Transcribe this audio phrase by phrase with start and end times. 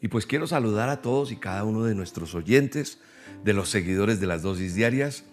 [0.00, 2.98] Y pues quiero saludar a todos y cada uno de nuestros oyentes,
[3.44, 5.24] de los seguidores de las dosis diarias,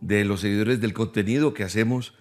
[0.00, 2.14] de los seguidores del contenido que hacemos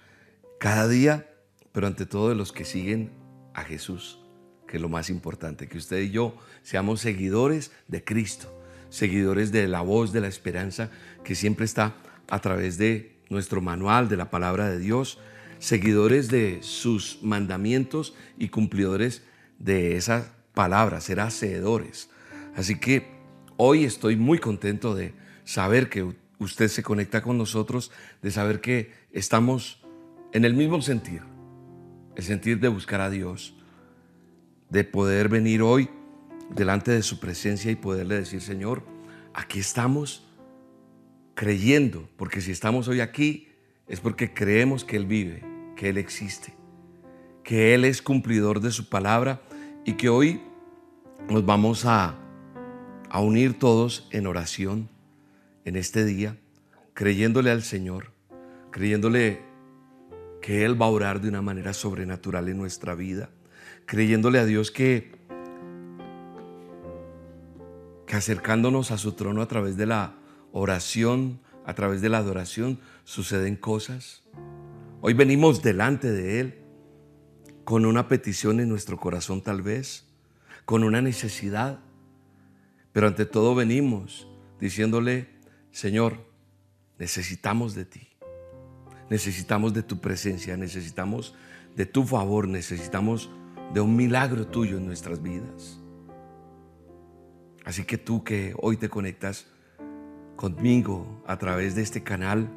[0.60, 1.30] cada día,
[1.72, 3.12] pero ante todo de los que siguen
[3.54, 4.20] a Jesús,
[4.68, 8.54] que es lo más importante, que usted y yo seamos seguidores de Cristo,
[8.90, 10.90] seguidores de la voz de la esperanza
[11.23, 11.95] que siempre está
[12.30, 15.20] a través de nuestro manual, de la palabra de Dios,
[15.59, 19.23] seguidores de sus mandamientos y cumplidores
[19.59, 22.10] de esa palabra, ser hacedores.
[22.56, 23.06] Así que
[23.58, 27.92] hoy estoy muy contento de saber que usted se conecta con nosotros,
[28.23, 29.86] de saber que estamos
[30.34, 31.22] en el mismo sentir,
[32.16, 33.56] el sentir de buscar a Dios,
[34.72, 35.92] de poder venir hoy
[36.50, 38.84] delante de su presencia y poderle decir, Señor,
[39.36, 40.28] aquí estamos
[41.36, 43.50] creyendo, porque si estamos hoy aquí
[43.88, 45.44] es porque creemos que Él vive,
[45.76, 46.56] que Él existe,
[47.44, 49.44] que Él es cumplidor de su palabra
[49.86, 50.42] y que hoy
[51.30, 52.16] nos vamos a,
[53.10, 54.90] a unir todos en oración
[55.66, 56.38] en este día,
[56.94, 58.12] creyéndole al Señor,
[58.72, 59.42] creyéndole
[60.42, 63.30] que Él va a orar de una manera sobrenatural en nuestra vida,
[63.86, 65.12] creyéndole a Dios que,
[68.06, 70.16] que acercándonos a su trono a través de la
[70.54, 74.24] oración, a través de la adoración, suceden cosas.
[75.02, 76.59] Hoy venimos delante de Él
[77.66, 80.06] con una petición en nuestro corazón tal vez,
[80.68, 81.80] con una necesidad,
[82.92, 84.28] pero ante todo venimos
[84.60, 85.30] diciéndole,
[85.72, 86.18] Señor,
[87.00, 88.09] necesitamos de ti,
[89.09, 91.34] necesitamos de tu presencia, necesitamos
[91.78, 93.30] de tu favor, necesitamos
[93.74, 95.80] de un milagro tuyo en nuestras vidas.
[97.64, 99.47] Así que tú que hoy te conectas
[100.36, 102.50] conmigo a través de este canal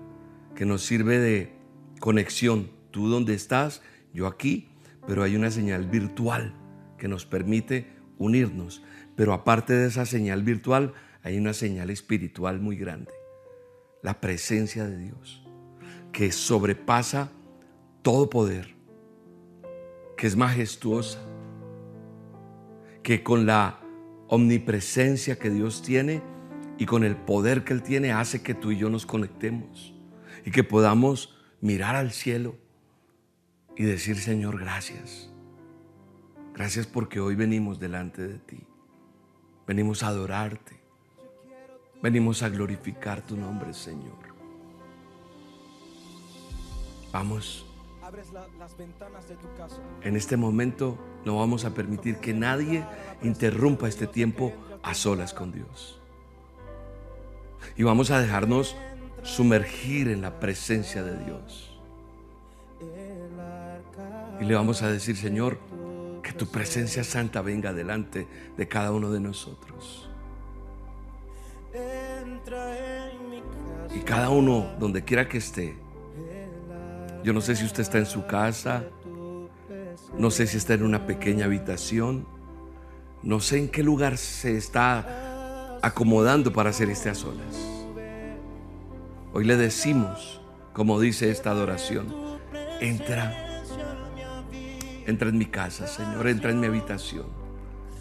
[0.57, 1.55] que nos sirve de
[2.01, 3.83] conexión, tú donde estás,
[4.13, 4.69] yo aquí,
[5.07, 6.57] pero hay una señal virtual
[6.99, 8.85] que nos permite unirnos.
[9.17, 10.95] Pero aparte de esa señal virtual,
[11.25, 13.13] hay una señal espiritual muy grande,
[14.03, 15.45] la presencia de Dios,
[16.13, 17.33] que sobrepasa
[18.03, 18.75] todo poder,
[20.17, 21.19] que es majestuosa,
[23.03, 23.81] que con la
[24.29, 26.23] omnipresencia que Dios tiene
[26.79, 29.95] y con el poder que Él tiene hace que tú y yo nos conectemos
[30.45, 32.57] y que podamos mirar al cielo
[33.77, 35.30] y decir, Señor, gracias.
[36.60, 38.60] Gracias porque hoy venimos delante de ti.
[39.66, 40.78] Venimos a adorarte.
[42.03, 44.19] Venimos a glorificar tu nombre, Señor.
[47.10, 47.65] Vamos.
[50.03, 52.84] En este momento no vamos a permitir que nadie
[53.22, 55.98] interrumpa este tiempo a solas con Dios.
[57.75, 58.77] Y vamos a dejarnos
[59.22, 61.81] sumergir en la presencia de Dios.
[64.42, 65.59] Y le vamos a decir, Señor,
[66.41, 70.09] tu presencia santa venga delante de cada uno de nosotros.
[73.95, 75.77] Y cada uno, donde quiera que esté,
[77.23, 78.84] yo no sé si usted está en su casa,
[80.17, 82.27] no sé si está en una pequeña habitación,
[83.22, 87.55] no sé en qué lugar se está acomodando para hacer este a solas.
[89.34, 90.41] Hoy le decimos,
[90.72, 92.07] como dice esta adoración,
[92.81, 93.50] entra,
[95.10, 97.26] entra en mi casa, Señor, entra en mi habitación.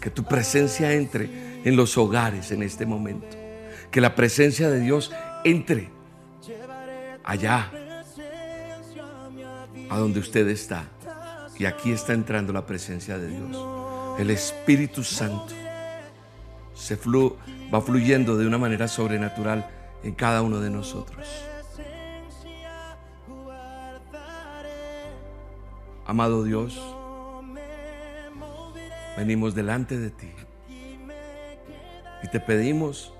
[0.00, 3.36] Que tu presencia entre en los hogares en este momento.
[3.90, 5.12] Que la presencia de Dios
[5.44, 5.90] entre
[7.24, 7.70] allá,
[9.90, 10.84] a donde usted está.
[11.58, 13.56] Y aquí está entrando la presencia de Dios.
[14.18, 15.52] El Espíritu Santo
[16.74, 16.98] se
[17.72, 19.68] va fluyendo de una manera sobrenatural
[20.02, 21.26] en cada uno de nosotros.
[26.06, 26.80] Amado Dios,
[29.20, 30.30] venimos delante de ti
[32.22, 33.12] y te pedimos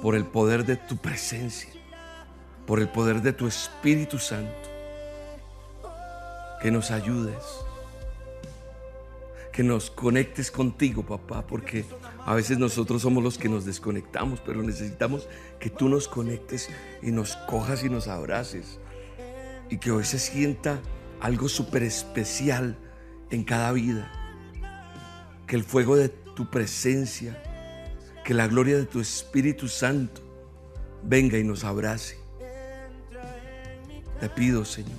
[0.00, 1.68] por el poder de tu presencia,
[2.64, 4.68] por el poder de tu Espíritu Santo,
[6.62, 7.42] que nos ayudes,
[9.52, 11.84] que nos conectes contigo, papá, porque
[12.24, 16.70] a veces nosotros somos los que nos desconectamos, pero necesitamos que tú nos conectes
[17.02, 18.78] y nos cojas y nos abraces.
[19.70, 20.78] Y que hoy se sienta
[21.20, 22.78] algo súper especial
[23.30, 24.25] en cada vida.
[25.46, 27.42] Que el fuego de tu presencia,
[28.24, 30.20] que la gloria de tu Espíritu Santo
[31.02, 32.18] venga y nos abrace.
[34.20, 34.98] Te pido, Señor,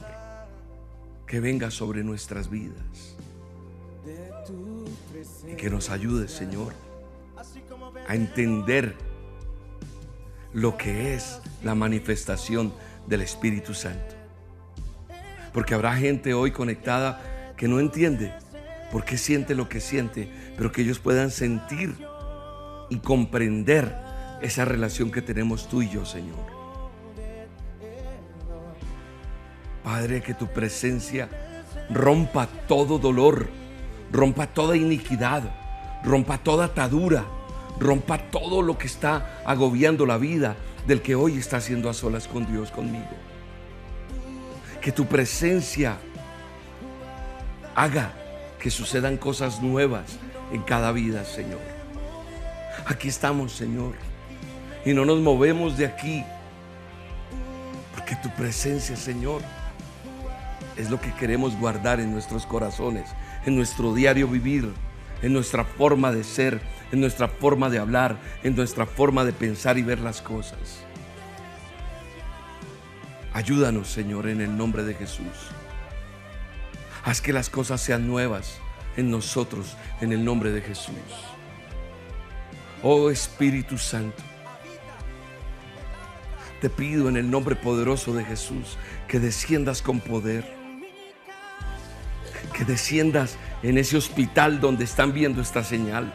[1.26, 3.16] que venga sobre nuestras vidas
[5.52, 6.74] y que nos ayude, Señor,
[8.08, 8.96] a entender
[10.54, 12.74] lo que es la manifestación
[13.08, 14.16] del Espíritu Santo.
[15.54, 18.34] Porque habrá gente hoy conectada que no entiende
[18.92, 21.96] por qué siente lo que siente, pero que ellos puedan sentir
[22.90, 23.96] y comprender
[24.42, 26.58] esa relación que tenemos tú y yo, Señor.
[29.84, 31.30] Padre, que tu presencia
[31.90, 33.48] rompa todo dolor,
[34.12, 35.44] rompa toda iniquidad,
[36.04, 37.26] rompa toda atadura,
[37.80, 40.56] rompa todo lo que está agobiando la vida
[40.86, 43.06] del que hoy está haciendo a solas con Dios conmigo.
[44.82, 45.98] Que tu presencia
[47.76, 48.12] haga
[48.60, 50.18] que sucedan cosas nuevas
[50.52, 51.60] en cada vida, Señor.
[52.86, 53.94] Aquí estamos, Señor.
[54.86, 56.24] Y no nos movemos de aquí.
[57.94, 59.42] Porque tu presencia, Señor,
[60.78, 63.10] es lo que queremos guardar en nuestros corazones,
[63.46, 64.72] en nuestro diario vivir,
[65.22, 66.62] en nuestra forma de ser,
[66.92, 70.84] en nuestra forma de hablar, en nuestra forma de pensar y ver las cosas.
[73.34, 75.52] Ayúdanos, Señor, en el nombre de Jesús.
[77.08, 78.58] Haz que las cosas sean nuevas
[78.98, 80.94] en nosotros, en el nombre de Jesús.
[82.84, 84.22] Oh Espíritu Santo,
[86.60, 88.78] te pido en el nombre poderoso de Jesús
[89.08, 90.54] que desciendas con poder
[92.52, 96.14] que desciendas en ese hospital donde están viendo esta señal.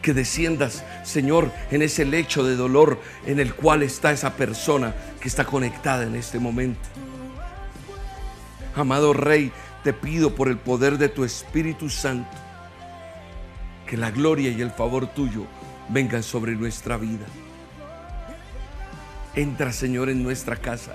[0.00, 5.28] Que desciendas, Señor, en ese lecho de dolor en el cual está esa persona que
[5.28, 6.80] está conectada en este momento.
[8.74, 12.36] Amado Rey, te pido por el poder de tu Espíritu Santo
[13.86, 15.44] que la gloria y el favor tuyo
[15.88, 17.26] vengan sobre nuestra vida.
[19.34, 20.94] Entra, Señor, en nuestra casa.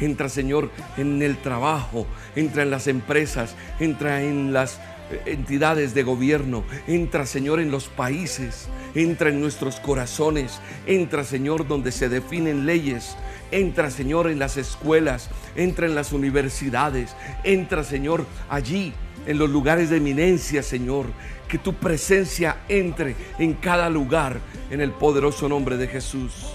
[0.00, 2.06] Entra, Señor, en el trabajo,
[2.36, 4.80] entra en las empresas, entra en las
[5.26, 11.92] entidades de gobierno, entra, Señor, en los países, entra en nuestros corazones, entra, Señor, donde
[11.92, 13.16] se definen leyes,
[13.50, 17.14] entra, Señor, en las escuelas, entra en las universidades,
[17.44, 18.92] entra, Señor, allí
[19.26, 21.06] en los lugares de eminencia, Señor.
[21.48, 24.38] Que tu presencia entre en cada lugar
[24.70, 26.46] en el poderoso nombre de Jesús.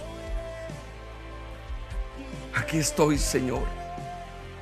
[2.54, 3.64] Aquí estoy, Señor,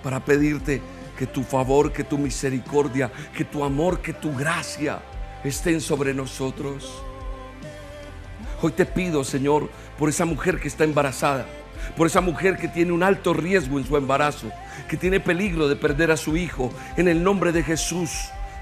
[0.02, 0.82] para pedirte
[1.22, 5.00] que tu favor, que tu misericordia, que tu amor, que tu gracia
[5.44, 7.04] estén sobre nosotros.
[8.60, 9.70] Hoy te pido, Señor,
[10.00, 11.46] por esa mujer que está embarazada,
[11.96, 14.50] por esa mujer que tiene un alto riesgo en su embarazo,
[14.90, 18.10] que tiene peligro de perder a su hijo, en el nombre de Jesús.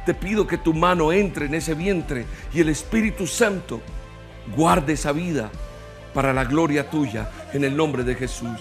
[0.05, 3.79] Te pido que tu mano entre en ese vientre y el Espíritu Santo
[4.53, 5.49] guarde esa vida
[6.13, 8.59] para la gloria tuya, en el nombre de Jesús.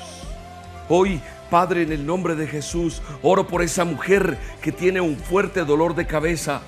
[0.88, 5.64] Hoy, Padre, en el nombre de Jesús, oro por esa mujer que tiene un fuerte
[5.64, 6.62] dolor de cabeza.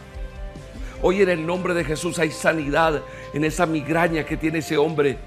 [1.02, 5.18] Hoy en el nombre de Jesús hay sanidad en esa migraña que tiene ese hombre,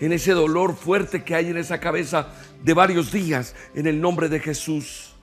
[0.00, 2.28] en ese dolor fuerte que hay en esa cabeza
[2.62, 3.54] de varios días.
[3.74, 5.14] En el nombre de Jesús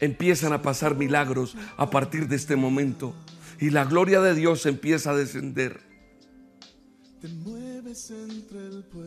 [0.00, 3.14] empiezan a pasar milagros a partir de este momento
[3.60, 5.80] y la gloria de Dios empieza a descender.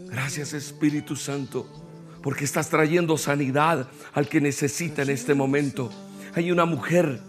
[0.09, 1.88] Gracias Espíritu Santo
[2.21, 5.89] porque estás trayendo sanidad al que necesita en este momento.
[6.35, 7.19] Hay una mujer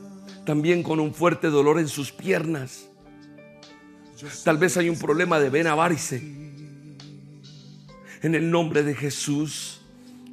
[0.45, 2.89] también con un fuerte dolor en sus piernas.
[4.45, 6.23] Tal vez hay un problema de vena varice.
[8.23, 9.81] En el nombre de Jesús,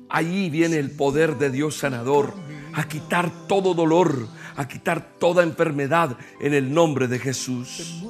[0.10, 2.34] allí viene el poder de Dios sanador
[2.74, 8.04] a quitar todo dolor, a quitar toda enfermedad en el nombre de Jesús.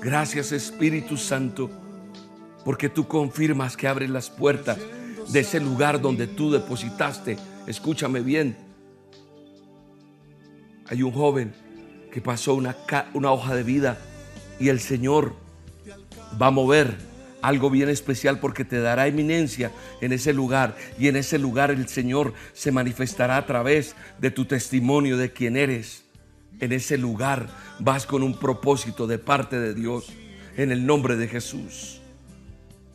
[0.00, 1.81] Gracias Espíritu Santo
[2.64, 4.78] porque tú confirmas que abres las puertas
[5.28, 7.36] de ese lugar donde tú depositaste.
[7.66, 8.56] Escúchame bien.
[10.86, 11.54] Hay un joven
[12.12, 12.76] que pasó una,
[13.30, 13.98] hoja de vida
[14.60, 15.34] y el Señor
[16.40, 16.96] va a mover
[17.40, 21.88] algo bien especial porque te dará eminencia en ese lugar y en ese lugar el
[21.88, 26.04] Señor se manifestará a través de tu testimonio de quién eres.
[26.60, 27.48] En ese lugar
[27.80, 30.12] vas con un propósito de parte de Dios
[30.56, 32.01] en el nombre de Jesús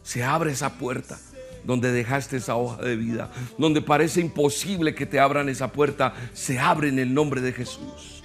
[0.07, 1.19] se abre esa puerta
[1.65, 6.59] donde dejaste esa hoja de vida, donde parece imposible que te abran esa puerta, se
[6.59, 8.23] abre en el nombre de Jesús.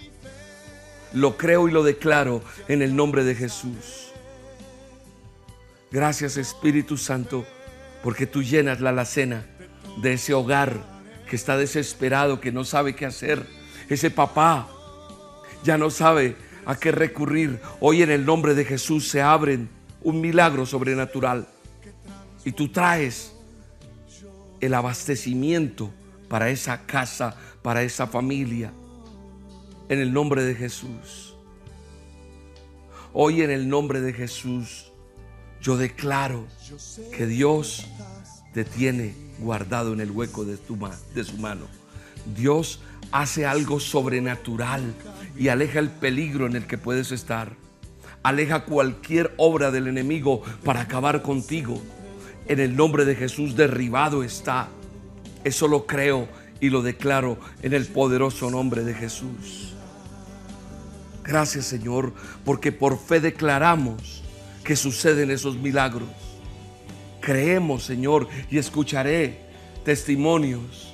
[1.13, 4.13] Lo creo y lo declaro en el nombre de Jesús.
[5.91, 7.45] Gracias Espíritu Santo,
[8.05, 9.45] porque tú llenas la alacena
[10.01, 10.85] de ese hogar
[11.29, 13.45] que está desesperado, que no sabe qué hacer.
[13.89, 14.69] Ese papá
[15.65, 17.61] ya no sabe a qué recurrir.
[17.81, 19.69] Hoy en el nombre de Jesús se abren
[20.01, 21.49] un milagro sobrenatural.
[22.45, 23.33] Y tú traes
[24.61, 25.91] el abastecimiento
[26.29, 28.73] para esa casa, para esa familia.
[29.89, 31.35] En el nombre de Jesús.
[33.13, 34.93] Hoy en el nombre de Jesús
[35.61, 36.47] yo declaro
[37.17, 37.87] que Dios
[38.53, 40.79] te tiene guardado en el hueco de, tu,
[41.15, 41.67] de su mano.
[42.37, 42.81] Dios
[43.13, 44.95] hace algo sobrenatural
[45.37, 47.55] y aleja el peligro en el que puedes estar.
[48.23, 51.81] Aleja cualquier obra del enemigo para acabar contigo.
[52.49, 54.69] En el nombre de Jesús derribado está.
[55.45, 56.29] Eso lo creo
[56.61, 59.75] y lo declaro en el poderoso nombre de Jesús.
[61.25, 62.13] Gracias Señor,
[62.45, 64.23] porque por fe declaramos
[64.65, 66.09] que suceden esos milagros.
[67.21, 69.39] Creemos, Señor, y escucharé
[69.85, 70.93] testimonios.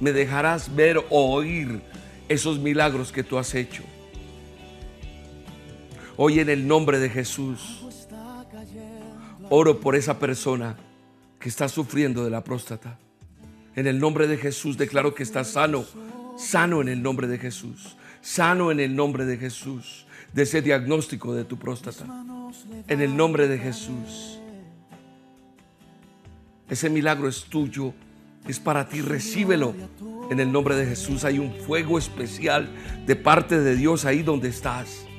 [0.00, 1.82] Me dejarás ver o oír
[2.28, 3.82] esos milagros que tú has hecho.
[6.16, 7.99] Hoy en el nombre de Jesús,
[9.50, 10.76] oro por esa persona
[11.38, 12.98] que está sufriendo de la próstata.
[13.74, 15.84] En el nombre de Jesús declaro que está sano,
[16.38, 21.34] sano en el nombre de Jesús, sano en el nombre de Jesús, de ese diagnóstico
[21.34, 22.06] de tu próstata.
[22.88, 24.38] En el nombre de Jesús.
[26.68, 27.92] Ese milagro es tuyo,
[28.46, 29.74] es para ti, recíbelo.
[30.30, 32.68] En el nombre de Jesús hay un fuego especial
[33.04, 35.09] de parte de Dios ahí donde estás.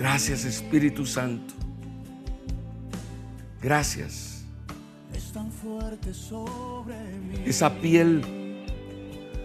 [0.00, 1.52] Gracias Espíritu Santo.
[3.60, 4.46] Gracias.
[7.44, 8.22] Esa piel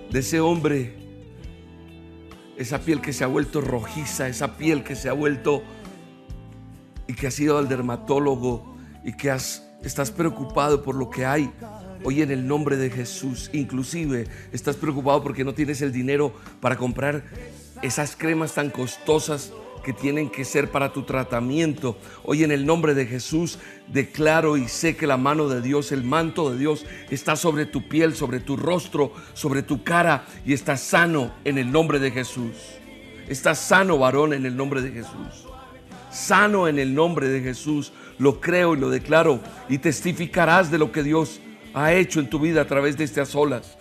[0.09, 0.95] de ese hombre,
[2.55, 5.61] esa piel que se ha vuelto rojiza, esa piel que se ha vuelto
[7.05, 9.35] y que ha sido al dermatólogo y que
[9.83, 11.51] estás preocupado por lo que hay
[12.05, 13.49] hoy en el nombre de Jesús.
[13.51, 17.25] Inclusive estás preocupado porque no tienes el dinero para comprar
[17.81, 19.51] esas cremas tan costosas
[19.85, 21.95] que tienen que ser para tu tratamiento.
[22.23, 26.03] Hoy en el nombre de Jesús declaro y sé que la mano de Dios, el
[26.03, 30.81] manto de Dios está sobre tu piel, sobre tu rostro, sobre tu cara y estás
[30.81, 32.55] sano en el nombre de Jesús.
[33.29, 35.45] Estás sano, varón, en el nombre de Jesús.
[36.09, 39.39] Sano en el nombre de Jesús lo creo y lo declaro
[39.69, 41.41] y testificarás de lo que Dios
[41.75, 43.77] ha hecho en tu vida a través de estas olas.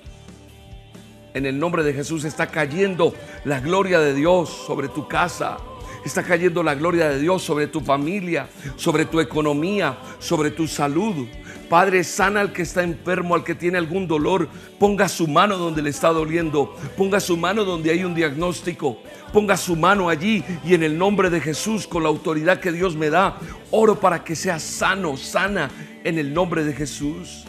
[1.32, 3.14] En el nombre de Jesús está cayendo
[3.46, 5.56] la gloria de Dios sobre tu casa.
[6.04, 11.26] Está cayendo la gloria de Dios sobre tu familia, sobre tu economía, sobre tu salud.
[11.68, 14.48] Padre, sana al que está enfermo, al que tiene algún dolor.
[14.78, 16.76] Ponga su mano donde le está doliendo.
[16.96, 18.98] Ponga su mano donde hay un diagnóstico.
[19.32, 22.94] Ponga su mano allí y en el nombre de Jesús, con la autoridad que Dios
[22.94, 23.38] me da,
[23.70, 25.70] oro para que sea sano, sana,
[26.04, 27.44] en el nombre de Jesús.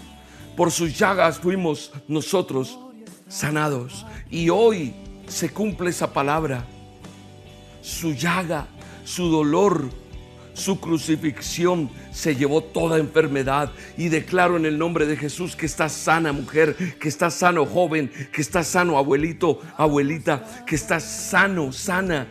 [0.56, 2.80] Por sus llagas fuimos nosotros
[3.28, 4.06] sanados.
[4.32, 4.94] Y hoy
[5.28, 6.66] se cumple esa palabra.
[7.86, 8.68] Su llaga,
[9.04, 9.90] su dolor
[10.56, 15.92] su crucifixión se llevó toda enfermedad y declaro en el nombre de Jesús que estás
[15.92, 22.26] sana mujer, que estás sano joven, que estás sano abuelito, abuelita, que estás sano, sana,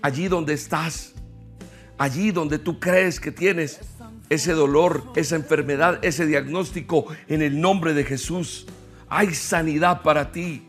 [0.00, 1.12] allí donde estás,
[1.98, 3.80] allí donde tú crees que tienes
[4.30, 8.66] ese dolor, esa enfermedad, ese diagnóstico, en el nombre de Jesús.
[9.10, 10.62] Hay sanidad para ti.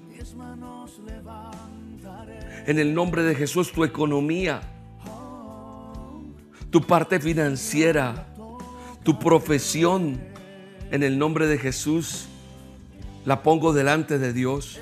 [2.65, 4.61] En el nombre de Jesús tu economía
[6.75, 8.27] tu parte financiera,
[9.03, 10.19] tu profesión,
[10.91, 12.27] en el nombre de Jesús,
[13.23, 14.77] la pongo delante de Dios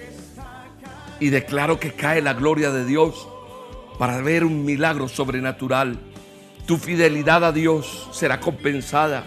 [1.19, 3.27] y declaro que cae la gloria de Dios
[3.99, 5.99] para ver un milagro sobrenatural.
[6.65, 9.25] Tu fidelidad a Dios será compensada.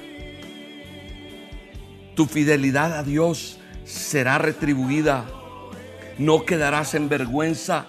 [2.17, 5.25] Tu fidelidad a Dios será retribuida.
[6.19, 7.87] No quedarás en vergüenza.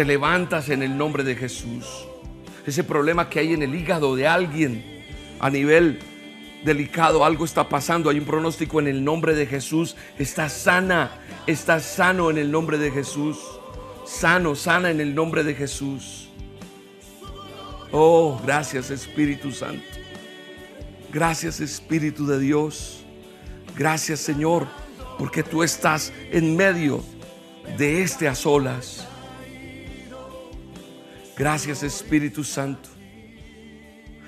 [0.00, 1.84] Te levantas en el nombre de Jesús
[2.66, 5.04] ese problema que hay en el hígado de alguien
[5.38, 5.98] a nivel
[6.64, 11.10] delicado, algo está pasando, hay un pronóstico en el nombre de Jesús, está sana,
[11.46, 13.36] está sano en el nombre de Jesús,
[14.06, 16.30] sano, sana en el nombre de Jesús.
[17.92, 19.84] Oh, gracias Espíritu Santo.
[21.12, 23.04] Gracias Espíritu de Dios.
[23.76, 24.66] Gracias Señor,
[25.18, 27.04] porque tú estás en medio
[27.76, 29.09] de este a solas.
[31.40, 32.90] Gracias Espíritu Santo.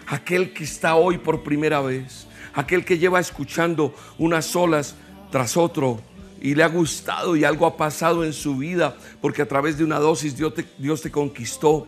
[0.06, 4.94] Aquel que está hoy por primera vez, aquel que lleva escuchando unas olas
[5.30, 6.00] tras otro
[6.40, 9.84] y le ha gustado y algo ha pasado en su vida porque a través de
[9.84, 11.86] una dosis Dios te, conquistó.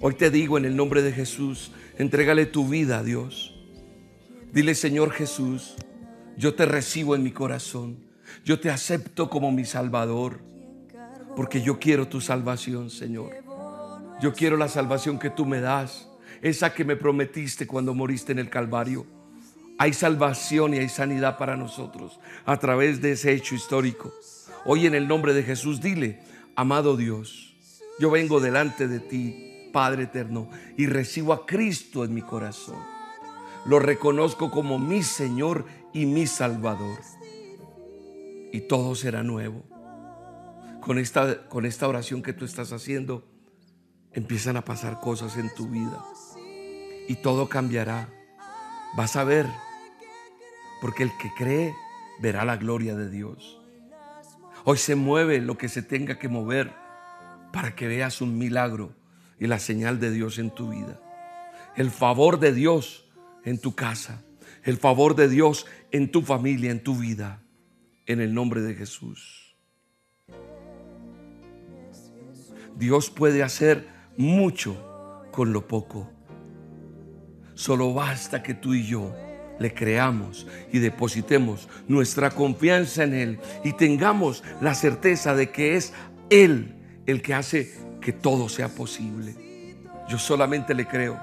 [0.00, 3.60] Hoy te digo en el nombre de Jesús, entrégale tu vida a Dios.
[4.54, 5.74] Dile Señor Jesús,
[6.38, 7.98] yo te recibo en mi corazón,
[8.42, 10.40] yo te acepto como mi Salvador
[11.36, 13.47] Porque yo quiero tu salvación, Señor.
[14.20, 16.08] Yo quiero la salvación que tú me das,
[16.42, 19.06] esa que me prometiste cuando moriste en el Calvario.
[19.78, 24.12] Hay salvación y hay sanidad para nosotros a través de ese hecho histórico.
[24.64, 26.20] Hoy en el nombre de Jesús dile,
[26.56, 27.54] amado Dios,
[28.00, 32.82] yo vengo delante de ti, Padre eterno, y recibo a Cristo en mi corazón.
[33.66, 36.98] Lo reconozco como mi Señor y mi Salvador.
[38.52, 39.62] Y todo será nuevo.
[40.80, 43.24] Con esta, con esta oración que tú estás haciendo,
[44.12, 46.04] empiezan a pasar cosas en tu vida.
[47.08, 48.08] Y todo cambiará.
[48.96, 49.46] Vas a ver
[50.80, 51.74] porque el que cree
[52.20, 53.60] verá la gloria de Dios.
[54.64, 56.72] Hoy se mueve lo que se tenga que mover
[57.52, 58.94] para que veas un milagro
[59.38, 61.00] y la señal de Dios en tu vida.
[61.76, 63.08] El favor de Dios
[63.44, 64.22] en tu casa.
[64.64, 67.42] El favor de Dios en tu familia, en tu vida.
[68.06, 69.56] En el nombre de Jesús.
[72.76, 76.10] Dios puede hacer mucho con lo poco.
[77.54, 79.14] Solo basta que tú y yo
[79.58, 85.92] le creamos y depositemos nuestra confianza en Él y tengamos la certeza de que es
[86.30, 86.74] Él
[87.06, 89.34] el que hace que todo sea posible.
[90.08, 91.18] Yo solamente le creo.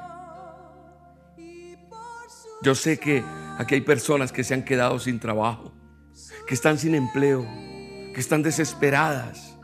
[2.64, 3.24] Yo sé que
[3.58, 5.74] aquí hay personas que se han quedado sin trabajo,
[6.48, 7.46] que están sin empleo,
[8.14, 9.58] que están desesperadas,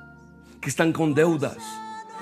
[0.60, 1.58] que están con deudas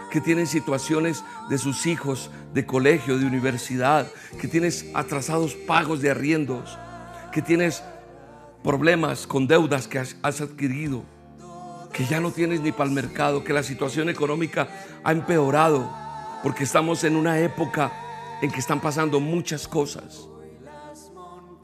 [0.10, 4.08] que tienen situaciones de sus hijos de colegio, de universidad,
[4.39, 6.78] que tienes atrasados pagos de arriendos,
[7.32, 7.84] que tienes
[8.63, 11.04] problemas con deudas que has, adquirido,
[11.94, 14.68] que ya no tienes ni para el mercado, que la situación económica
[15.04, 15.89] ha empeorado,
[16.44, 17.92] porque estamos en una época
[18.42, 20.28] en que están pasando muchas cosas.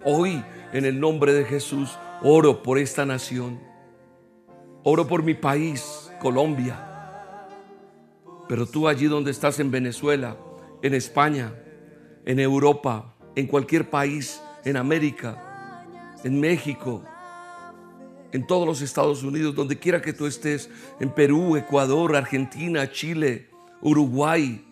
[0.04, 3.60] Hoy, en el nombre de Jesús, oro por esta nación.
[4.84, 6.95] Oro por mi país, Colombia.
[8.48, 10.38] Pero tú allí donde estás en Venezuela,
[10.82, 11.54] en España,
[12.26, 15.84] en Europa, en cualquier país, en América,
[16.24, 17.04] en México,
[18.32, 20.70] en todos los Estados Unidos, donde quiera que tú estés,
[21.00, 23.50] en Perú, Ecuador, Argentina, Chile,
[23.82, 24.66] Uruguay,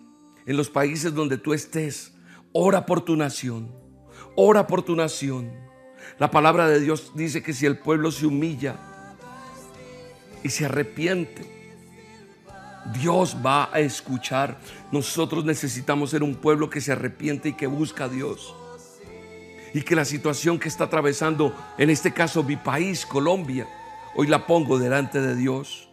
[0.46, 2.14] en los países donde tú estés,
[2.52, 3.72] ora por tu nación,
[4.36, 5.50] ora por tu nación.
[6.18, 8.76] La palabra de Dios dice que si el pueblo se humilla
[10.42, 11.53] y se arrepiente,
[12.92, 14.58] Dios va a escuchar.
[14.92, 18.54] Nosotros necesitamos ser un pueblo que se arrepiente y que busca a Dios.
[19.72, 23.66] Y que la situación que está atravesando, en este caso mi país, Colombia,
[24.14, 25.88] hoy la pongo delante de Dios.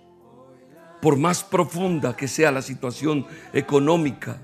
[1.02, 4.38] Por más profunda que sea la situación económica,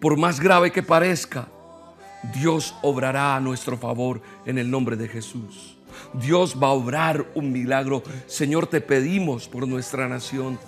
[0.00, 1.48] por más grave que parezca,
[2.34, 5.76] Dios obrará a nuestro favor en el nombre de Jesús.
[6.14, 8.02] Dios va a obrar un milagro.
[8.26, 10.58] Señor, te pedimos por nuestra nación.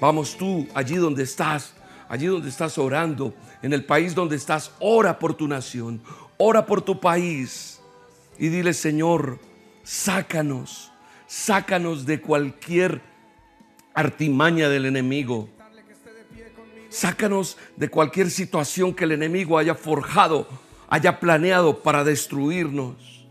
[0.00, 1.74] Vamos tú, allí donde estás,
[2.08, 6.00] allí donde estás orando, en el país donde estás, ora por tu nación,
[6.36, 7.80] ora por tu país
[8.38, 9.40] y dile, Señor,
[9.82, 10.92] sácanos,
[11.26, 13.02] sácanos de cualquier
[13.94, 15.48] artimaña del enemigo.
[16.88, 20.46] Sácanos de cualquier situación que el enemigo haya forjado,
[20.88, 23.26] haya planeado para destruirnos.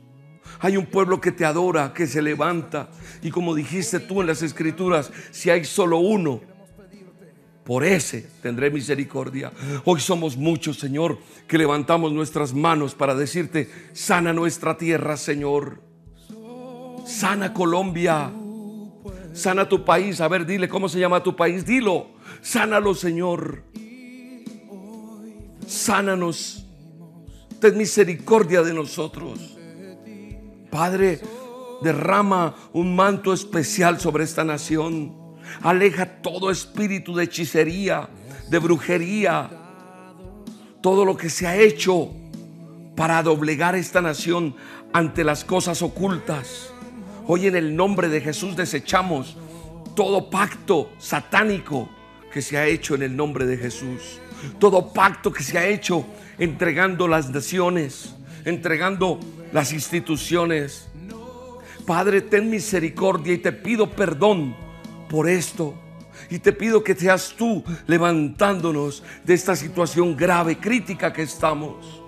[0.60, 2.90] Hay un pueblo que te adora, que se levanta.
[3.22, 6.42] Y como dijiste tú en las escrituras, si hay solo uno,
[7.68, 9.52] por ese tendré misericordia.
[9.84, 11.18] Hoy somos muchos, Señor,
[11.50, 15.82] que levantamos nuestras manos para decirte, sana nuestra tierra, Señor.
[17.06, 18.32] Sana Colombia.
[19.34, 20.22] Sana tu país.
[20.22, 21.66] A ver, dile cómo se llama tu país.
[21.66, 22.08] Dilo.
[22.42, 23.64] Sánalo, Señor.
[25.68, 26.66] Sánanos.
[27.60, 29.58] Ten misericordia de nosotros.
[30.72, 31.20] Padre,
[31.82, 35.27] derrama un manto especial sobre esta nación.
[35.62, 38.08] Aleja todo espíritu de hechicería,
[38.50, 39.50] de brujería,
[40.82, 42.12] todo lo que se ha hecho
[42.96, 44.56] para doblegar esta nación
[44.94, 46.72] ante las cosas ocultas.
[47.28, 49.36] Hoy en el nombre de Jesús desechamos
[49.96, 51.90] todo pacto satánico
[52.32, 54.20] que se ha hecho en el nombre de Jesús.
[54.60, 56.06] Todo pacto que se ha hecho
[56.38, 58.16] entregando las naciones,
[58.46, 59.20] entregando
[59.52, 60.88] las instituciones.
[61.86, 64.67] Padre, ten misericordia y te pido perdón
[65.10, 65.74] por esto.
[66.30, 72.02] Y te pido que seas tú levantándonos de esta situación grave, crítica que estamos.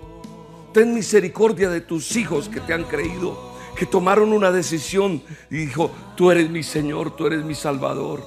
[0.72, 5.90] Ten misericordia de tus hijos que te han creído, que tomaron una decisión y dijo,
[6.16, 8.24] tú eres mi Señor, tú eres mi Salvador.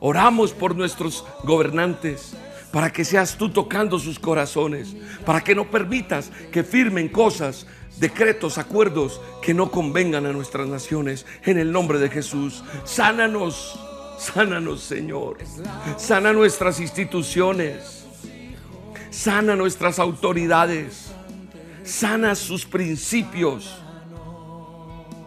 [0.00, 2.34] Oramos por nuestros gobernantes,
[2.72, 7.66] para que seas tú tocando sus corazones, para que no permitas que firmen cosas,
[8.02, 11.24] decretos, acuerdos que no convengan a nuestras naciones.
[11.44, 13.78] En el nombre de Jesús, sánanos,
[14.18, 15.38] sánanos Señor,
[15.96, 18.04] sana nuestras instituciones,
[19.10, 21.12] sana nuestras autoridades,
[21.84, 23.78] sana sus principios,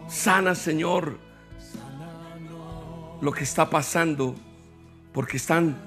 [0.06, 1.18] sana Señor
[3.22, 4.34] lo que está pasando,
[5.14, 5.78] porque están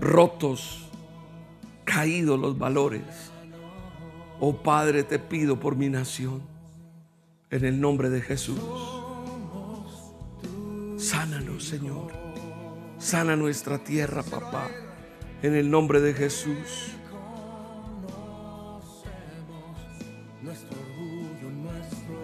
[0.00, 0.86] rotos,
[1.84, 3.31] caídos los valores.
[4.44, 6.42] Oh Padre, te pido por mi nación,
[7.48, 8.58] en el nombre de Jesús.
[10.96, 12.10] Sánanos, Señor.
[12.98, 14.68] Sana nuestra tierra, papá,
[15.44, 16.96] en el nombre de Jesús.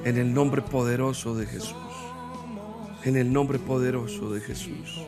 [0.04, 1.76] En el nombre poderoso de Jesús.
[3.04, 5.04] En el nombre poderoso de Jesús.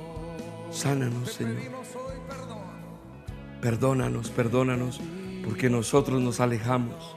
[0.71, 1.57] Sánanos, Señor.
[3.61, 5.01] Perdónanos, perdónanos,
[5.45, 7.17] porque nosotros nos alejamos.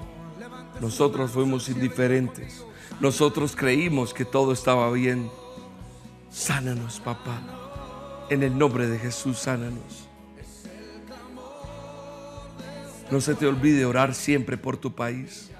[0.81, 2.65] Nosotros fuimos indiferentes.
[2.99, 5.29] Nosotros creímos que todo estaba bien.
[6.29, 7.41] Sánanos, papá.
[8.29, 10.07] En el nombre de Jesús, sánanos.
[13.11, 15.51] No se te olvide orar siempre por tu país.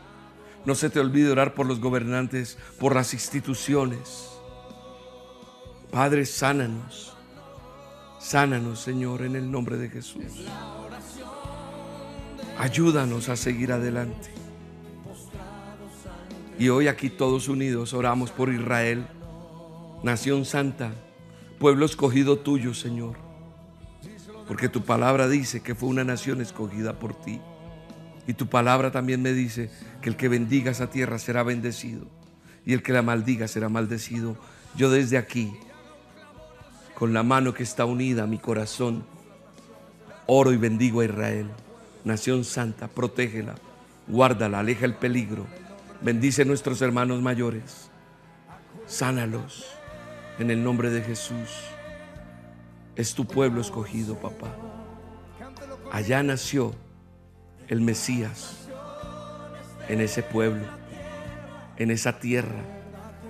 [0.66, 4.30] No se te olvide orar por los gobernantes, por las instituciones.
[5.92, 7.16] Padre, sánanos.
[8.20, 10.24] Sánanos, Señor, en el nombre de Jesús.
[12.58, 14.30] Ayúdanos a seguir adelante.
[16.60, 19.06] Y hoy aquí todos unidos oramos por Israel,
[20.04, 20.94] nación santa,
[21.60, 23.18] pueblo escogido tuyo, Señor.
[24.48, 27.42] Porque tu palabra dice que fue una nación escogida por ti.
[28.28, 29.70] Y tu palabra también me dice
[30.02, 32.06] que el que bendiga esa tierra será bendecido.
[32.66, 34.38] Y el que la maldiga será maldecido.
[34.76, 35.54] Yo desde aquí
[36.96, 39.04] con la mano que está unida a mi corazón,
[40.28, 41.50] oro y bendigo a Israel,
[42.04, 43.56] nación santa, protégela,
[44.08, 45.46] guárdala, aleja el peligro,
[46.02, 47.90] bendice a nuestros hermanos mayores,
[48.86, 49.66] sánalos
[50.40, 51.50] en el nombre de Jesús.
[52.96, 54.56] Es tu pueblo escogido, papá.
[55.92, 56.74] Allá nació
[57.68, 58.68] el Mesías,
[59.88, 60.64] en ese pueblo,
[61.78, 62.62] en esa tierra,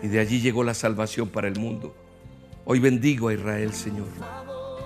[0.02, 1.96] y de allí llegó la salvación para el mundo.
[2.66, 4.08] Hoy bendigo a Israel, Señor.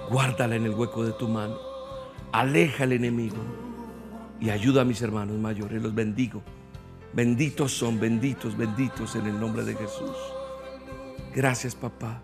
[0.10, 1.58] Guárdala en el hueco de tu mano.
[2.32, 3.67] Aleja al enemigo
[4.40, 5.82] y ayuda a mis hermanos mayores.
[5.82, 6.42] Los bendigo.
[7.14, 10.16] Benditos son, benditos, benditos en el nombre de Jesús.
[11.34, 12.22] Gracias, papá,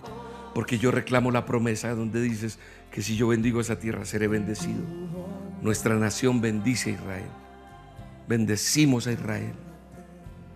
[0.54, 2.60] porque yo reclamo la promesa donde dices
[2.92, 4.82] que si yo bendigo esa tierra seré bendecido.
[5.62, 7.30] Nuestra nación bendice a Israel.
[8.28, 9.54] Bendecimos a Israel.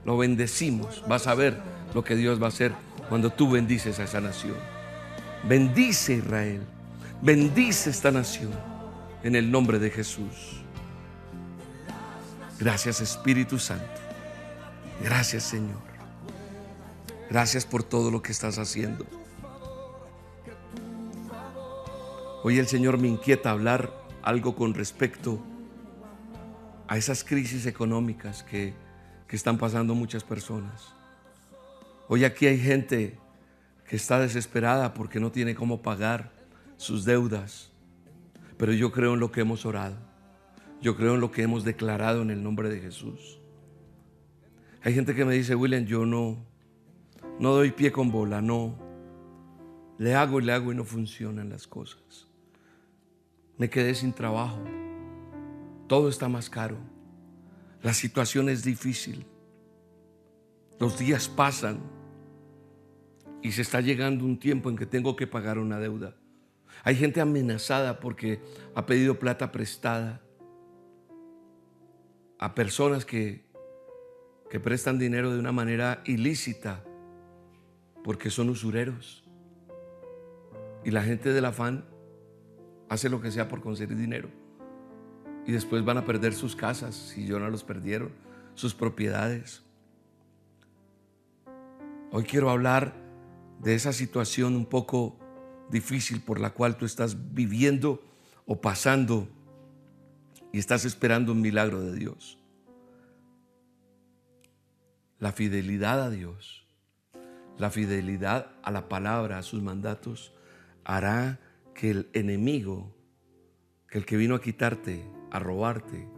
[0.05, 1.03] Lo bendecimos.
[1.07, 1.57] Vas a ver
[1.93, 2.73] lo que Dios va a hacer
[3.09, 4.55] cuando tú bendices a esa nación.
[5.47, 6.61] Bendice Israel.
[7.21, 8.51] Bendice esta nación
[9.23, 10.56] en el nombre de Jesús.
[12.59, 14.01] Gracias Espíritu Santo.
[15.03, 15.81] Gracias Señor.
[17.29, 19.05] Gracias por todo lo que estás haciendo.
[22.43, 23.91] Hoy el Señor me inquieta hablar
[24.23, 25.39] algo con respecto
[26.87, 28.73] a esas crisis económicas que,
[29.27, 30.95] que están pasando muchas personas.
[32.07, 33.19] Hoy aquí hay gente
[33.87, 36.31] que está desesperada porque no tiene cómo pagar
[36.77, 37.71] sus deudas.
[38.57, 40.06] Pero yo creo en lo que hemos orado.
[40.81, 43.39] Yo creo en lo que hemos declarado en el nombre de Jesús.
[44.83, 46.37] Hay gente que me dice, William, yo no,
[47.39, 48.77] no doy pie con bola, no.
[49.97, 52.27] Le hago y le hago y no funcionan las cosas.
[53.57, 54.63] Me quedé sin trabajo.
[55.87, 56.77] Todo está más caro.
[57.81, 59.25] La situación es difícil.
[60.79, 61.79] Los días pasan
[63.41, 66.15] y se está llegando un tiempo en que tengo que pagar una deuda.
[66.83, 68.39] Hay gente amenazada porque
[68.75, 70.21] ha pedido plata prestada
[72.39, 73.45] a personas que,
[74.49, 76.83] que prestan dinero de una manera ilícita
[78.03, 79.23] porque son usureros.
[80.83, 81.85] Y la gente del afán
[82.89, 84.29] hace lo que sea por conseguir dinero.
[85.45, 88.11] Y después van a perder sus casas, si yo no los perdieron,
[88.53, 89.63] sus propiedades.
[92.11, 92.93] Hoy quiero hablar
[93.59, 95.17] de esa situación un poco
[95.69, 98.01] difícil por la cual tú estás viviendo
[98.45, 99.27] o pasando
[100.57, 102.39] y estás esperando un milagro de Dios.
[105.19, 106.65] La fidelidad a Dios,
[107.59, 110.33] la fidelidad a la palabra, a sus mandatos,
[110.83, 111.39] hará
[111.75, 112.91] que el enemigo,
[113.87, 116.09] que el que vino a quitarte, a robarte,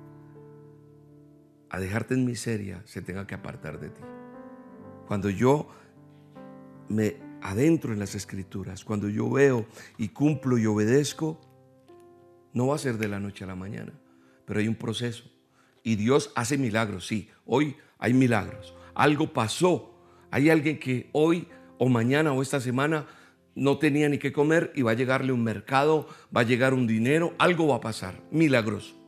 [1.70, 4.02] a dejarte en miseria, se tenga que apartar de ti.
[5.06, 5.68] Cuando yo
[6.88, 9.66] me adentro en las escrituras, cuando yo veo
[9.98, 11.42] y cumplo y obedezco,
[12.54, 13.92] No va a ser de la noche a la mañana,
[14.50, 15.26] pero hay un proceso.
[15.84, 17.30] Y Dios hace milagros, sí.
[17.46, 18.74] Hoy hay milagros.
[18.96, 19.96] Algo pasó.
[20.32, 23.06] Hay alguien que hoy o mañana o esta semana
[23.54, 26.88] no tenía ni qué comer y va a llegarle un mercado, va a llegar un
[26.88, 29.00] dinero, algo va a pasar, milagroso.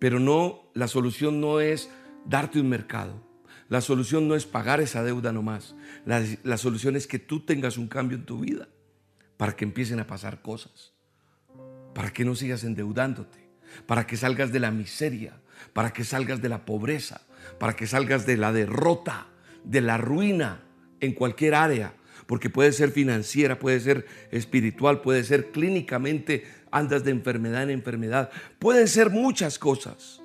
[0.00, 1.88] Pero no, la solución no es
[2.26, 3.24] darte un mercado.
[3.68, 5.76] La solución no es pagar esa deuda nomás.
[6.06, 8.68] La, la solución es que tú tengas un cambio en tu vida
[9.36, 10.92] para que empiecen a pasar cosas.
[11.94, 13.43] Para que no sigas endeudándote.
[13.86, 15.40] Para que salgas de la miseria.
[15.72, 17.22] Para que salgas de la pobreza.
[17.58, 19.26] Para que salgas de la derrota,
[19.64, 20.62] de la ruina
[21.00, 21.94] en cualquier área
[22.26, 28.30] porque puede ser financiera, puede ser espiritual, puede ser clínicamente, andas de enfermedad en enfermedad,
[28.58, 30.20] pueden ser muchas cosas.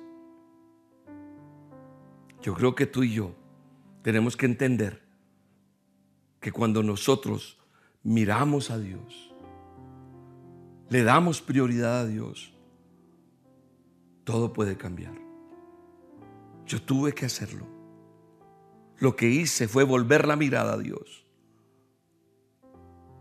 [2.42, 3.34] Yo creo que tú y yo
[4.02, 5.02] tenemos que entender
[6.40, 7.58] que cuando nosotros
[8.02, 9.34] miramos a Dios,
[10.88, 12.54] le damos prioridad a Dios,
[14.30, 15.14] todo puede cambiar.
[16.64, 17.66] Yo tuve que hacerlo.
[18.98, 21.26] Lo que hice fue volver la mirada a Dios.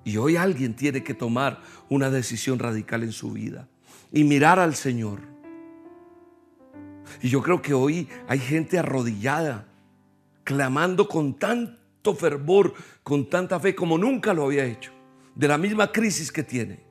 [0.04, 3.68] Y hoy alguien tiene que tomar una decisión radical en su vida
[4.12, 5.22] y mirar al Señor.
[7.24, 9.68] Y yo creo que hoy hay gente arrodillada,
[10.44, 14.92] clamando con tanto fervor, con tanta fe como nunca lo había hecho,
[15.34, 16.89] de la misma crisis que tiene.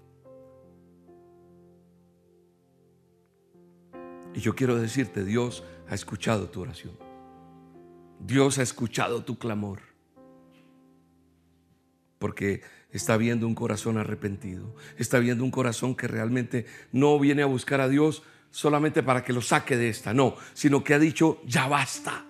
[4.39, 6.97] Y yo quiero decirte, Dios ha escuchado tu oración.
[8.21, 9.81] Dios ha escuchado tu clamor.
[12.21, 17.47] Porque está viendo un corazón arrepentido, está viendo un corazón que realmente no viene a
[17.47, 18.23] buscar a Dios
[18.53, 22.25] solamente para que lo saque de esta, no, sino que ha dicho, ya basta,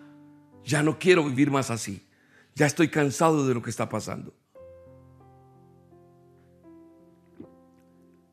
[0.65, 2.09] ya no quiero vivir más así,
[2.55, 4.33] ya estoy cansado de lo que está pasando.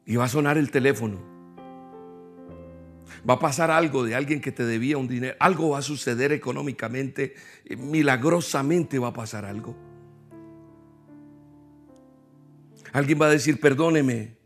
[0.05, 1.34] Y va a sonar el teléfono.
[3.27, 5.35] Va a pasar algo de alguien que te debía un dinero.
[5.39, 7.35] Algo va a suceder económicamente.
[7.65, 9.75] Eh, milagrosamente va a pasar algo.
[12.93, 14.37] Alguien va a decir, perdóneme,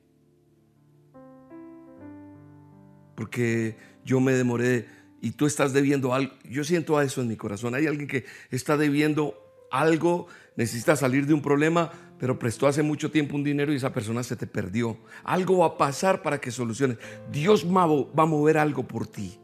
[3.16, 4.88] porque yo me demoré
[5.22, 6.34] y tú estás debiendo algo.
[6.50, 7.76] Yo siento a eso en mi corazón.
[7.76, 9.36] Hay alguien que está debiendo
[9.72, 13.94] algo, necesita salir de un problema, pero prestó hace mucho tiempo un dinero y esa
[13.94, 14.98] persona se te perdió.
[15.24, 16.98] Algo va a pasar para que soluciones.
[17.32, 19.40] Dios va a mover algo por ti.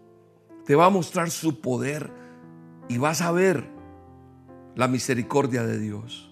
[0.66, 2.12] Te va a mostrar su poder
[2.90, 3.66] y vas a ver
[4.76, 6.30] la misericordia de Dios.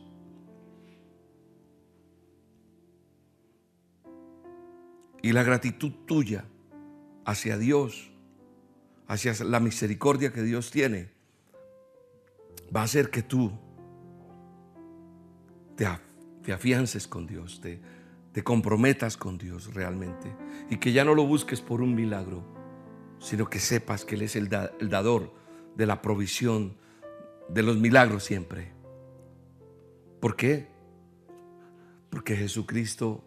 [5.21, 6.43] Y la gratitud tuya
[7.23, 8.11] hacia Dios,
[9.07, 11.09] hacia la misericordia que Dios tiene,
[12.75, 13.49] va a hacer que tú
[15.77, 15.87] te,
[16.43, 17.79] te afiances con Dios, te,
[18.31, 20.35] te comprometas con Dios realmente.
[20.69, 22.43] Y que ya no lo busques por un milagro,
[23.19, 25.33] sino que sepas que Él es el, el dador
[25.75, 26.75] de la provisión,
[27.49, 28.71] de los milagros siempre.
[30.19, 30.67] ¿Por qué?
[32.09, 33.23] Porque Jesucristo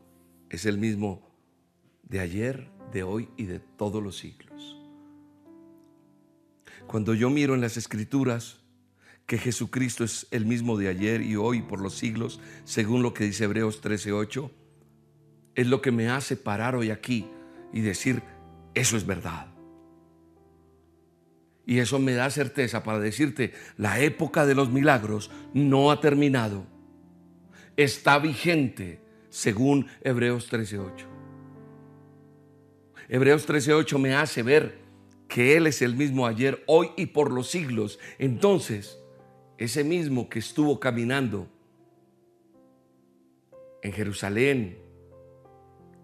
[0.48, 1.28] es el mismo
[2.02, 4.80] de ayer, de hoy y de todos los siglos.
[6.86, 8.60] Cuando yo miro en las escrituras
[9.26, 13.24] que Jesucristo es el mismo de ayer y hoy por los siglos, según lo que
[13.24, 14.50] dice Hebreos 13:8,
[15.56, 17.26] es lo que me hace parar hoy aquí
[17.72, 18.22] y decir,
[18.74, 19.48] eso es verdad.
[21.64, 26.64] Y eso me da certeza para decirte, la época de los milagros no ha terminado.
[27.76, 31.06] Está vigente según Hebreos 13:8.
[33.08, 34.78] Hebreos 13:8 me hace ver
[35.26, 37.98] que Él es el mismo ayer, hoy y por los siglos.
[38.18, 38.98] Entonces,
[39.58, 41.46] ese mismo que estuvo caminando
[43.82, 44.78] en Jerusalén,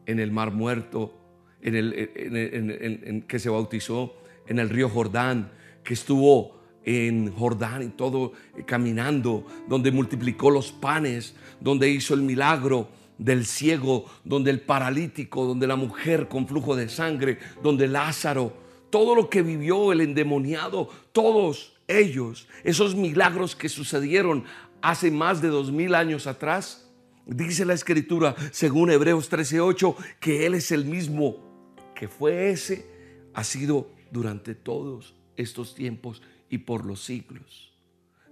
[0.07, 1.19] en el Mar Muerto,
[1.61, 4.15] en el, que se bautizó
[4.47, 5.53] en el río Jordán,
[5.85, 12.23] que estuvo en Jordán y todo eh, caminando, donde multiplicó los panes, donde hizo el
[12.23, 12.89] milagro
[13.19, 18.53] del ciego, donde el paralítico, donde la mujer con flujo de sangre, donde Lázaro,
[18.91, 24.45] todo lo que vivió el endemoniado, todos ellos, esos milagros que sucedieron
[24.81, 26.91] hace más de dos mil años atrás,
[27.27, 32.87] dice la escritura, según Hebreos 13:8, que Él es el mismo que fue ese,
[33.35, 37.73] ha sido durante todos estos tiempos y por los siglos.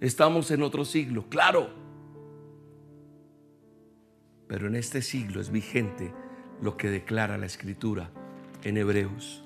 [0.01, 1.90] Estamos en otro siglo, claro
[4.51, 6.12] pero en este siglo es vigente
[6.61, 8.11] lo que declara la escritura
[8.64, 9.44] en Hebreos.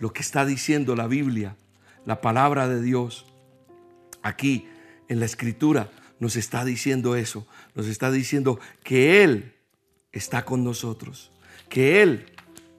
[0.00, 1.56] Lo que está diciendo la Biblia,
[2.04, 3.32] la palabra de Dios,
[4.24, 4.66] aquí
[5.08, 7.46] en la escritura nos está diciendo eso.
[7.74, 9.54] Nos está diciendo que Él
[10.10, 11.30] está con nosotros,
[11.68, 12.26] que Él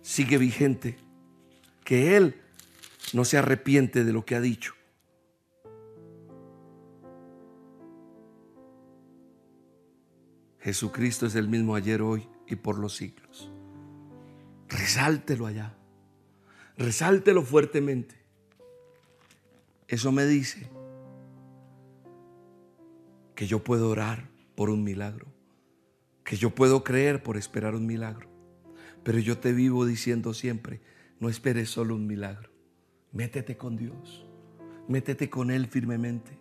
[0.02, 0.98] sigue vigente,
[1.86, 2.42] que Él
[3.14, 4.74] no se arrepiente de lo que ha dicho.
[10.60, 13.52] Jesucristo es el mismo ayer, hoy y por los siglos.
[14.68, 15.78] Resáltelo allá.
[16.76, 18.16] Resáltelo fuertemente.
[19.88, 20.68] Eso me dice
[23.36, 25.28] que yo puedo orar por un milagro,
[26.24, 28.30] que yo puedo creer por esperar un milagro.
[29.04, 30.82] Pero yo te vivo diciendo siempre,
[31.20, 32.50] no esperes solo un milagro,
[33.12, 34.26] métete con Dios,
[34.88, 36.40] métete con Él firmemente.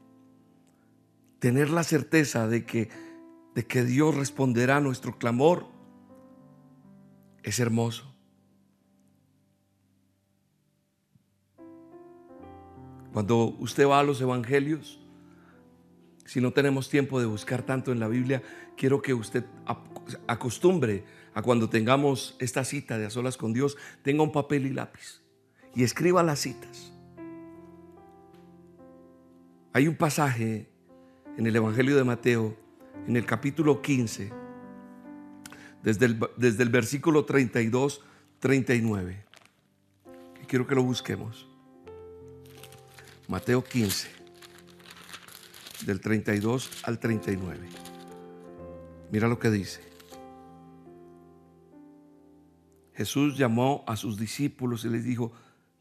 [1.41, 2.89] Tener la certeza de que,
[3.55, 5.67] de que Dios responderá a nuestro clamor
[7.43, 8.15] es hermoso.
[13.13, 15.04] Cuando usted va a los evangelios,
[16.25, 18.43] si no tenemos tiempo de buscar tanto en la Biblia,
[18.77, 19.45] quiero que usted
[20.27, 24.71] acostumbre a cuando tengamos esta cita de a solas con Dios, tenga un papel y
[24.71, 25.21] lápiz
[25.75, 26.93] y escriba las citas.
[29.73, 30.69] Hay un pasaje
[31.37, 32.57] en el Evangelio de Mateo,
[33.09, 34.33] en el capítulo 15,
[35.83, 38.03] desde el, desde el versículo 32,
[38.39, 39.25] 39.
[40.43, 41.49] Y quiero que lo busquemos.
[43.27, 44.09] Mateo 15,
[45.87, 47.69] del 32 al 39.
[49.11, 49.81] Mira lo que dice.
[52.95, 55.33] Jesús llamó a sus discípulos y les dijo,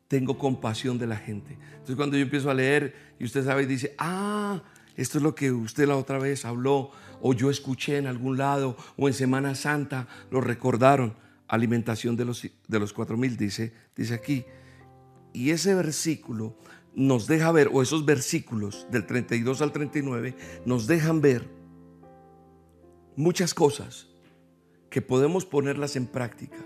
[0.07, 1.57] tengo compasión de la gente.
[1.71, 4.61] Entonces cuando yo empiezo a leer y usted sabe y dice, ah,
[4.95, 8.77] esto es lo que usted la otra vez habló o yo escuché en algún lado
[8.97, 11.15] o en Semana Santa lo recordaron.
[11.47, 14.45] Alimentación de los, de los cuatro mil, dice, dice aquí.
[15.33, 16.57] Y ese versículo
[16.95, 21.49] nos deja ver, o esos versículos del 32 al 39, nos dejan ver
[23.15, 24.07] muchas cosas
[24.89, 26.57] que podemos ponerlas en práctica.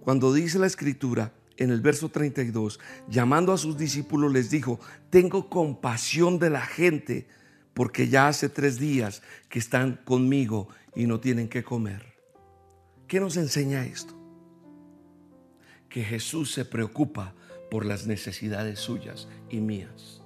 [0.00, 5.48] Cuando dice la escritura en el verso 32, llamando a sus discípulos les dijo, tengo
[5.48, 7.26] compasión de la gente
[7.74, 12.14] porque ya hace tres días que están conmigo y no tienen que comer.
[13.06, 14.17] ¿Qué nos enseña esto?
[15.88, 17.34] Que Jesús se preocupa
[17.70, 20.22] por las necesidades suyas y mías.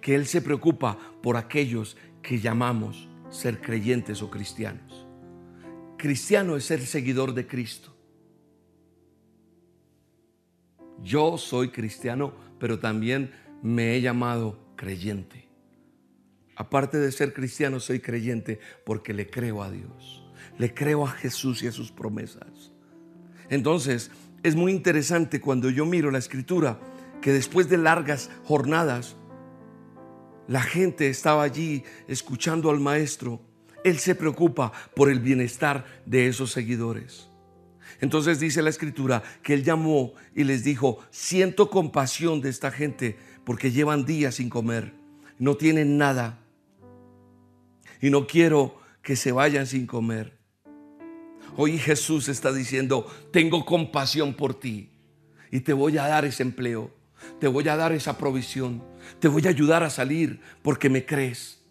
[0.00, 5.06] Que Él se preocupa por aquellos que llamamos ser creyentes o cristianos.
[5.96, 7.96] Cristiano es ser seguidor de Cristo.
[11.02, 15.48] Yo soy cristiano, pero también me he llamado creyente.
[16.56, 20.24] Aparte de ser cristiano, soy creyente porque le creo a Dios.
[20.58, 22.72] Le creo a Jesús y a sus promesas.
[23.48, 24.10] Entonces,
[24.42, 26.80] es muy interesante cuando yo miro la escritura
[27.20, 29.16] que después de largas jornadas,
[30.48, 33.40] la gente estaba allí escuchando al maestro.
[33.84, 37.28] Él se preocupa por el bienestar de esos seguidores.
[38.00, 43.16] Entonces dice la escritura que él llamó y les dijo, siento compasión de esta gente
[43.44, 44.92] porque llevan días sin comer,
[45.38, 46.40] no tienen nada
[48.00, 50.41] y no quiero que se vayan sin comer.
[51.56, 54.90] Hoy Jesús está diciendo, tengo compasión por ti
[55.50, 56.90] y te voy a dar ese empleo,
[57.38, 58.82] te voy a dar esa provisión,
[59.20, 61.62] te voy a ayudar a salir porque me crees.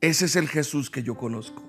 [0.00, 1.64] Ese es el Jesús que yo conozco.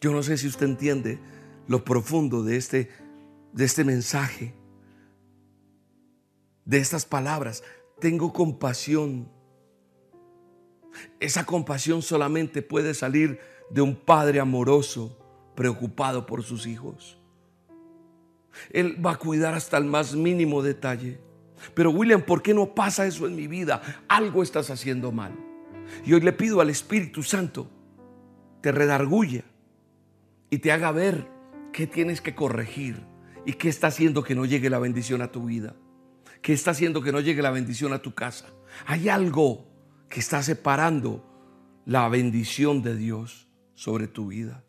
[0.00, 1.18] Yo no sé si usted entiende
[1.66, 2.90] lo profundo de este,
[3.52, 4.54] de este mensaje,
[6.64, 7.64] de estas palabras.
[7.98, 9.35] Tengo compasión
[11.20, 15.18] esa compasión solamente puede salir de un padre amoroso,
[15.54, 17.18] preocupado por sus hijos.
[18.70, 21.20] Él va a cuidar hasta el más mínimo detalle.
[21.74, 23.82] Pero William, ¿por qué no pasa eso en mi vida?
[24.08, 25.32] Algo estás haciendo mal.
[26.04, 27.70] Y hoy le pido al Espíritu Santo,
[28.60, 29.44] te redarguya
[30.50, 31.28] y te haga ver
[31.72, 33.02] qué tienes que corregir
[33.44, 35.74] y qué está haciendo que no llegue la bendición a tu vida.
[36.42, 38.46] ¿Qué está haciendo que no llegue la bendición a tu casa?
[38.86, 39.66] Hay algo
[40.08, 41.24] que está separando
[41.84, 44.64] la bendición de Dios sobre tu vida.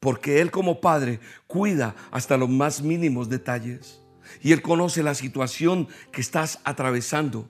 [0.00, 4.00] Porque Él como Padre cuida hasta los más mínimos detalles.
[4.42, 7.48] Y Él conoce la situación que estás atravesando.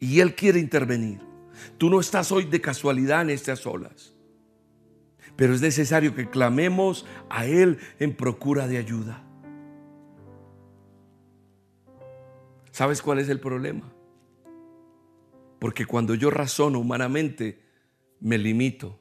[0.00, 1.20] Y Él quiere intervenir.
[1.76, 4.14] Tú no estás hoy de casualidad en estas olas.
[5.36, 9.22] Pero es necesario que clamemos a Él en procura de ayuda.
[12.70, 13.92] ¿Sabes cuál es el problema?
[15.58, 17.60] Porque cuando yo razono humanamente,
[18.20, 18.98] me limito.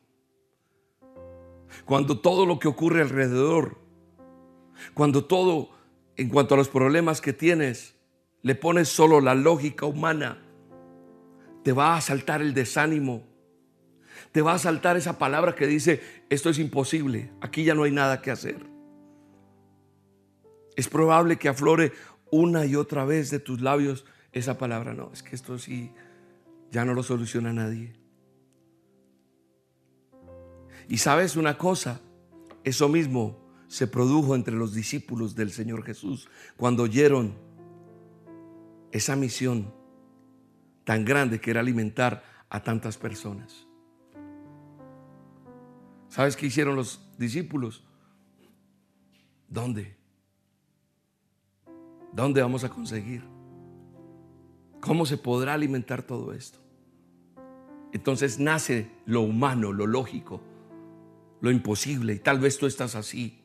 [1.86, 3.78] Cuando todo lo que ocurre alrededor,
[4.94, 5.70] cuando todo,
[6.16, 7.96] en cuanto a los problemas que tienes,
[8.42, 10.42] le pones solo la lógica humana,
[11.64, 13.24] te va a saltar el desánimo
[14.32, 17.92] Te va a saltar esa palabra que dice, esto es imposible, aquí ya no hay
[17.92, 18.66] nada que hacer.
[20.76, 21.92] Es probable que aflore
[22.32, 24.94] una y otra vez de tus labios esa palabra.
[24.94, 25.92] No, es que esto sí
[26.72, 27.94] ya no lo soluciona nadie.
[30.88, 32.02] Y sabes una cosa,
[32.64, 33.38] eso mismo
[33.68, 37.36] se produjo entre los discípulos del Señor Jesús cuando oyeron
[38.92, 39.74] esa misión
[40.86, 43.68] tan grande que era alimentar a tantas personas.
[46.08, 47.84] ¿Sabes qué hicieron los discípulos?
[49.50, 49.98] ¿Dónde?
[52.14, 53.37] ¿Dónde vamos a conseguir?
[54.88, 56.60] ¿Cómo se podrá alimentar todo esto?
[57.92, 60.42] Entonces nace lo humano, lo lógico,
[61.42, 62.14] lo imposible.
[62.14, 63.44] Y tal vez tú estás así.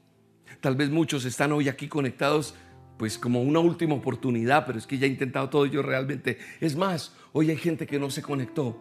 [0.61, 2.55] Tal vez muchos están hoy aquí conectados
[2.97, 6.39] pues como una última oportunidad, pero es que ya he intentado todo yo realmente.
[6.61, 8.79] Es más, hoy hay gente que no se conectó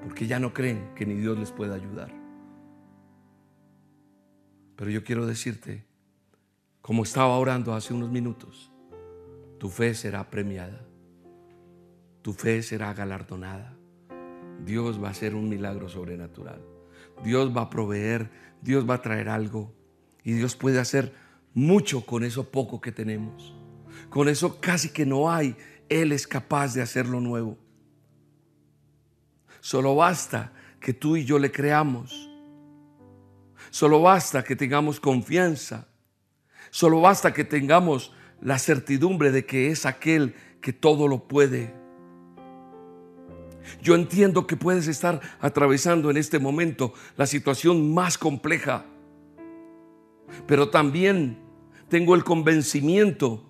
[0.00, 2.10] porque ya no creen que ni Dios les pueda ayudar.
[4.76, 5.84] Pero yo quiero decirte,
[6.80, 8.72] como estaba orando hace unos minutos,
[9.58, 10.83] tu fe será premiada,
[12.24, 13.76] tu fe será galardonada.
[14.64, 16.58] Dios va a hacer un milagro sobrenatural.
[17.22, 18.30] Dios va a proveer,
[18.62, 19.74] Dios va a traer algo
[20.22, 21.12] y Dios puede hacer
[21.52, 23.54] mucho con eso poco que tenemos.
[24.08, 25.54] Con eso casi que no hay.
[25.90, 27.58] Él es capaz de hacerlo nuevo.
[29.60, 30.50] Solo basta
[30.80, 32.30] que tú y yo le creamos.
[33.68, 35.88] Solo basta que tengamos confianza.
[36.70, 41.83] Solo basta que tengamos la certidumbre de que es aquel que todo lo puede.
[43.82, 48.86] Yo entiendo que puedes estar atravesando en este momento la situación más compleja,
[50.46, 51.38] pero también
[51.88, 53.48] tengo el convencimiento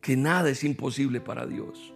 [0.00, 1.92] que nada es imposible para Dios.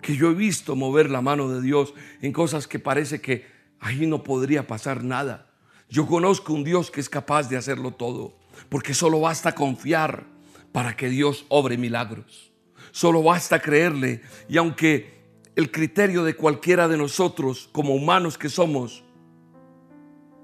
[0.00, 3.46] Que yo he visto mover la mano de Dios en cosas que parece que
[3.80, 5.50] ahí no podría pasar nada.
[5.88, 8.36] Yo conozco un Dios que es capaz de hacerlo todo,
[8.68, 10.26] porque solo basta confiar
[10.72, 12.52] para que Dios obre milagros.
[12.92, 15.15] Solo basta creerle y aunque
[15.56, 19.02] el criterio de cualquiera de nosotros como humanos que somos,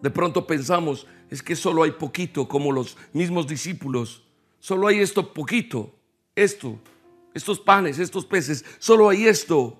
[0.03, 4.25] de pronto pensamos, es que solo hay poquito, como los mismos discípulos.
[4.59, 5.95] Solo hay esto poquito,
[6.35, 6.79] esto,
[7.35, 9.79] estos panes, estos peces, solo hay esto.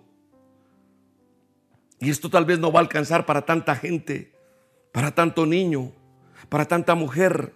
[1.99, 4.33] Y esto tal vez no va a alcanzar para tanta gente,
[4.93, 5.93] para tanto niño,
[6.49, 7.53] para tanta mujer.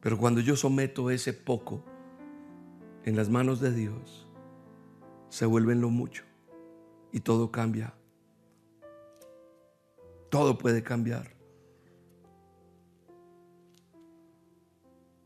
[0.00, 1.84] Pero cuando yo someto ese poco
[3.04, 4.21] en las manos de Dios,
[5.32, 6.24] se vuelve lo mucho
[7.10, 7.94] y todo cambia
[10.32, 11.30] todo puede cambiar.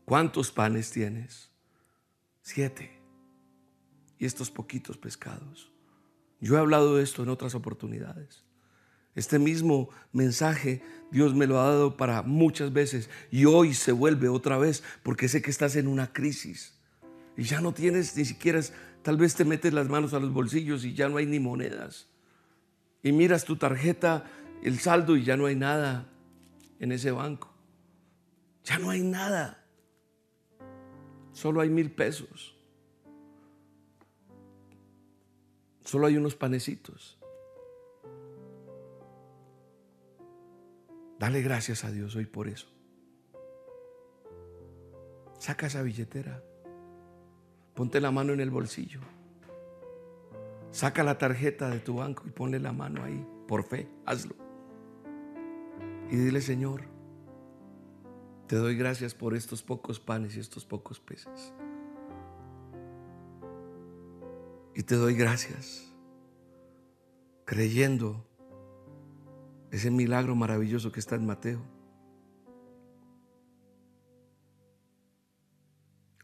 [0.03, 1.49] ¿Cuántos panes tienes?
[2.41, 3.01] Siete.
[4.19, 5.71] Y estos poquitos pescados.
[6.41, 8.43] Yo he hablado de esto en otras oportunidades.
[9.15, 14.27] Este mismo mensaje Dios me lo ha dado para muchas veces y hoy se vuelve
[14.27, 16.77] otra vez porque sé que estás en una crisis
[17.37, 18.59] y ya no tienes ni siquiera,
[19.07, 22.09] tal vez te metes las manos a los bolsillos y ya no hay ni monedas.
[23.01, 24.25] Y miras tu tarjeta
[24.61, 26.09] el saldo y ya no hay nada
[26.81, 27.49] en ese banco.
[28.65, 29.63] Ya no hay nada.
[31.31, 32.57] Solo hay mil pesos.
[35.85, 37.17] Solo hay unos panecitos.
[41.17, 42.67] Dale gracias a Dios hoy por eso.
[45.39, 46.43] Saca esa billetera.
[47.77, 49.01] Ponte la mano en el bolsillo.
[50.71, 53.23] Saca la tarjeta de tu banco y ponle la mano ahí.
[53.47, 54.35] Por fe, hazlo.
[56.09, 56.85] Y dile, Señor,
[58.47, 61.53] te doy gracias por estos pocos panes y estos pocos peces.
[64.73, 65.93] Y te doy gracias
[67.45, 68.25] creyendo
[69.69, 71.61] ese milagro maravilloso que está en Mateo.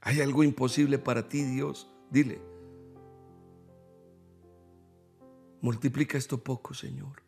[0.03, 1.89] ¿Hay algo imposible para ti, Dios?
[2.11, 2.39] Dile.
[5.61, 7.23] Multiplica esto poco, Señor.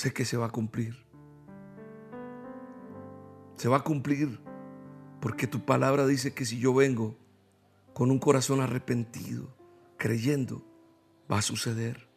[0.00, 0.96] sé que se va a cumplir.
[3.56, 4.40] Se va a cumplir
[5.20, 7.18] porque tu palabra dice que si yo vengo
[7.92, 9.54] con un corazón arrepentido,
[9.98, 10.64] creyendo,
[11.30, 12.08] va a suceder.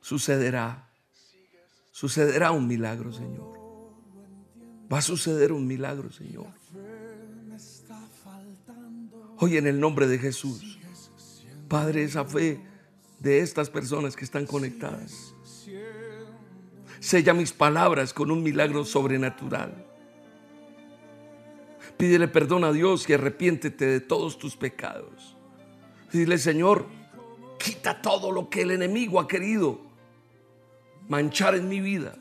[0.00, 0.90] Sucederá.
[1.90, 3.63] Sucederá un milagro, Señor.
[4.94, 6.46] Va a suceder un milagro, Señor.
[9.38, 10.78] Hoy en el nombre de Jesús,
[11.66, 12.60] Padre, esa fe
[13.18, 15.34] de estas personas que están conectadas
[17.00, 19.74] Sella mis palabras con un milagro sobrenatural.
[21.96, 25.36] Pídele perdón a Dios y arrepiéntete de todos tus pecados.
[26.12, 26.86] Dile, Señor,
[27.58, 29.80] quita todo lo que el enemigo ha querido
[31.08, 32.16] manchar en mi vida.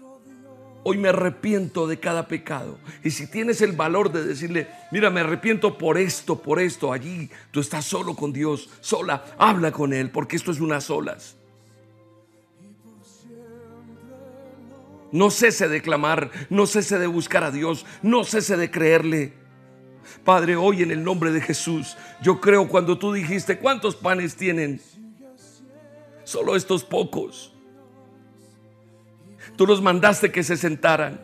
[0.84, 2.78] Hoy me arrepiento de cada pecado.
[3.04, 7.30] Y si tienes el valor de decirle, mira, me arrepiento por esto, por esto, allí,
[7.52, 11.38] tú estás solo con Dios, sola, habla con Él, porque esto es unas solas.
[15.14, 19.34] No cese de clamar, no cese de buscar a Dios, no cese de creerle.
[20.26, 24.82] Padre, hoy en el nombre de Jesús, yo creo cuando tú dijiste, ¿cuántos panes tienen?
[26.24, 27.53] Solo estos pocos.
[29.56, 31.20] Tú nos mandaste que se sentaran.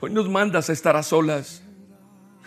[0.00, 1.62] Hoy nos mandas a estar a solas.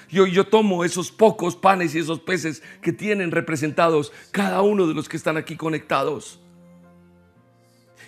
[0.10, 4.86] Y hoy yo tomo esos pocos panes y esos peces que tienen representados cada uno
[4.88, 6.40] de los que están aquí conectados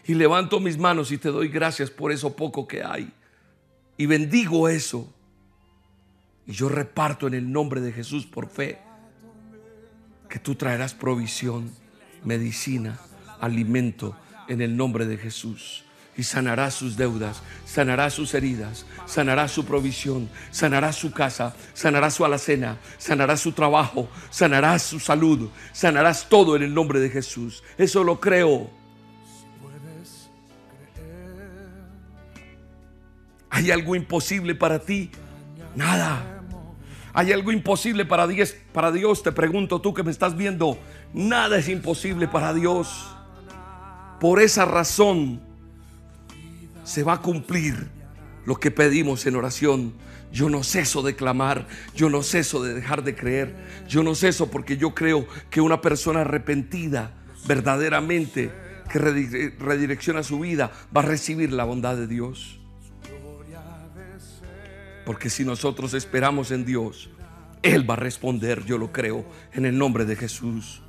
[0.08, 3.12] y levanto mis manos y te doy gracias por eso poco que hay.
[3.98, 5.12] Y bendigo eso.
[6.46, 8.80] Y yo reparto en el nombre de Jesús por fe
[10.30, 11.72] que tú traerás provisión,
[12.24, 13.00] medicina,
[13.42, 14.16] alimento
[14.48, 15.85] en el nombre de Jesús.
[16.18, 22.24] Y sanará sus deudas, sanará sus heridas, sanará su provisión, sanará su casa, sanará su
[22.24, 27.64] alacena, sanará su trabajo, sanará su salud, sanarás todo en el nombre de Jesús.
[27.78, 28.70] Eso lo creo
[33.56, 35.12] ¿Hay algo imposible para ti?
[35.78, 36.42] Nada.
[37.14, 38.54] ¿Hay algo imposible para Dios?
[38.74, 40.78] Para Dios, te pregunto tú que me estás viendo.
[41.14, 43.16] Nada es imposible para Dios.
[44.20, 45.40] Por esa razón
[46.86, 47.90] se va a cumplir
[48.46, 49.94] lo que pedimos en oración.
[50.32, 53.56] Yo no ceso de clamar, yo no ceso de dejar de creer,
[53.88, 57.12] yo no ceso porque yo creo que una persona arrepentida
[57.48, 58.52] verdaderamente
[58.92, 62.60] que redirecciona su vida va a recibir la bondad de Dios.
[65.06, 67.10] Porque si nosotros esperamos en Dios,
[67.62, 70.82] Él va a responder, yo lo creo, en el nombre de Jesús.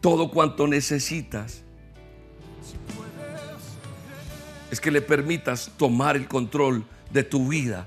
[0.00, 1.63] Todo cuanto necesitas
[4.74, 7.86] es que le permitas tomar el control de tu vida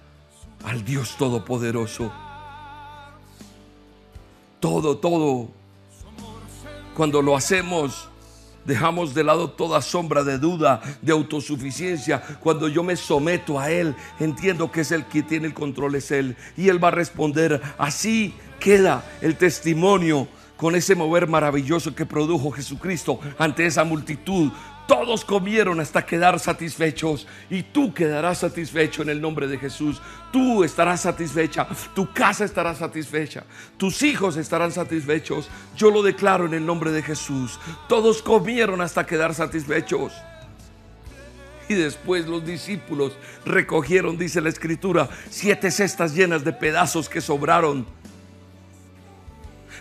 [0.63, 2.11] al Dios Todopoderoso.
[4.59, 5.49] Todo, todo.
[6.95, 8.09] Cuando lo hacemos
[8.67, 12.21] Dejamos de lado toda sombra de duda, de autosuficiencia.
[12.41, 16.11] Cuando yo me someto a Él, entiendo que es el que tiene el control, es
[16.11, 16.35] Él.
[16.57, 17.61] Y Él va a responder.
[17.77, 20.27] Así queda el testimonio
[20.57, 24.51] con ese mover maravilloso que produjo Jesucristo ante esa multitud
[24.87, 30.01] todos comieron hasta quedar satisfechos y tú quedarás satisfecho en el nombre de Jesús.
[30.31, 33.43] Tú estarás satisfecha, tu casa estará satisfecha,
[33.77, 35.49] tus hijos estarán satisfechos.
[35.75, 37.59] Yo lo declaro en el nombre de Jesús.
[37.89, 40.13] Todos comieron hasta quedar satisfechos.
[41.69, 47.85] Y después los discípulos recogieron, dice la escritura, siete cestas llenas de pedazos que sobraron.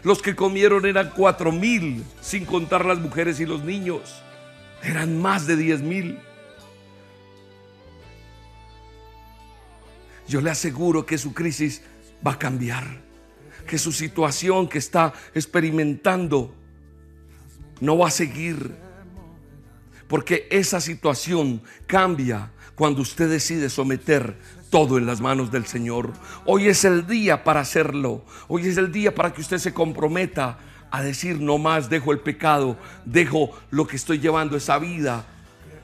[0.02, 4.22] Los que comieron eran cuatro mil, sin contar las mujeres y los niños.
[4.86, 6.18] Eran más de 10 mil.
[10.28, 11.82] Yo le aseguro que su crisis
[12.24, 12.84] va a cambiar,
[13.66, 16.54] que su situación que está experimentando
[17.80, 18.76] no va a seguir,
[20.06, 24.36] porque esa situación cambia cuando usted decide someter
[24.70, 26.12] todo en las manos del Señor.
[26.44, 30.58] Hoy es el día para hacerlo, hoy es el día para que usted se comprometa
[30.90, 35.26] a decir no más, dejo el pecado, dejo lo que estoy llevando esa vida,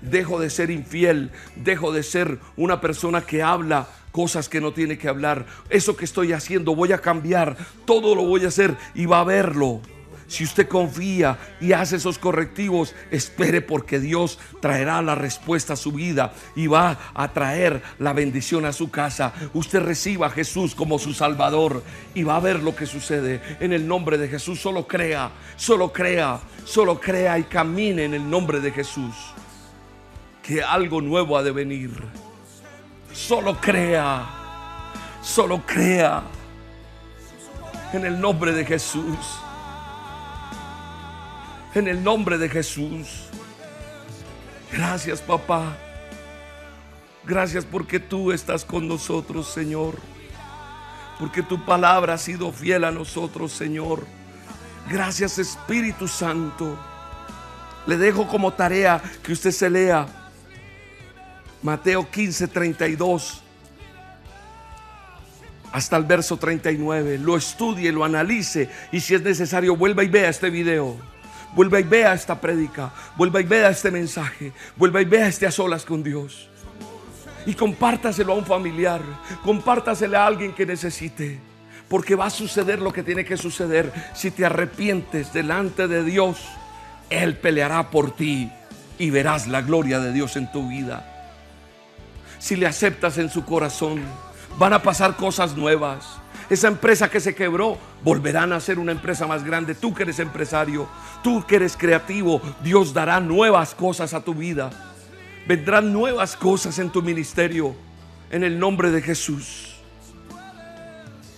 [0.01, 4.99] dejo de ser infiel, dejo de ser una persona que habla cosas que no tiene
[4.99, 5.47] que hablar.
[5.71, 9.25] Eso que estoy haciendo voy a cambiar, todo lo voy a hacer y va a
[9.25, 9.81] verlo.
[10.33, 15.93] Si usted confía y hace esos correctivos, espere porque Dios traerá la respuesta a su
[15.93, 19.35] vida y va a traer la bendición a su casa.
[19.53, 21.83] Usted reciba a Jesús como su Salvador
[22.15, 23.43] y va a ver lo que sucede.
[23.61, 28.31] En el nombre de Jesús, solo crea, solo crea, solo crea y camine en el
[28.31, 29.15] nombre de Jesús.
[30.43, 31.91] Que algo nuevo ha de venir.
[33.13, 34.25] Solo crea,
[35.21, 36.23] solo crea.
[37.93, 39.43] En el nombre de Jesús
[41.75, 43.29] en el nombre de Jesús.
[44.73, 45.77] Gracias, papá.
[47.25, 49.97] Gracias porque tú estás con nosotros, Señor.
[51.19, 54.05] Porque tu palabra ha sido fiel a nosotros, Señor.
[54.89, 56.79] Gracias, Espíritu Santo.
[57.87, 60.07] Le dejo como tarea que usted se lea
[61.63, 63.43] Mateo 15, 32
[65.73, 67.19] hasta el verso 39.
[67.19, 71.12] Lo estudie, lo analice y si es necesario vuelva y vea este video.
[71.55, 72.91] Vuelva y vea esta prédica.
[73.17, 74.53] Vuelva y vea este mensaje.
[74.77, 76.49] Vuelva y vea este a solas con Dios.
[77.45, 79.01] Y compártaselo a un familiar.
[79.45, 81.41] Compártaselo a alguien que necesite.
[81.89, 83.93] porque va a suceder lo que tiene que suceder.
[84.15, 86.39] Si te arrepientes delante de Dios,
[87.11, 88.51] Él peleará por ti
[88.99, 91.07] y verás la gloria de Dios en tu vida.
[92.39, 94.01] Si le aceptas en su corazón,
[94.59, 96.22] van a pasar cosas nuevas.
[96.51, 99.75] Esa empresa que se quebró volverán a ser una empresa más grande.
[99.75, 100.89] Tú que eres empresario,
[101.23, 104.71] tú que eres creativo, Dios dará nuevas cosas a tu vida.
[105.47, 107.75] Vendrán nuevas cosas en tu ministerio
[108.31, 109.77] en el nombre de Jesús.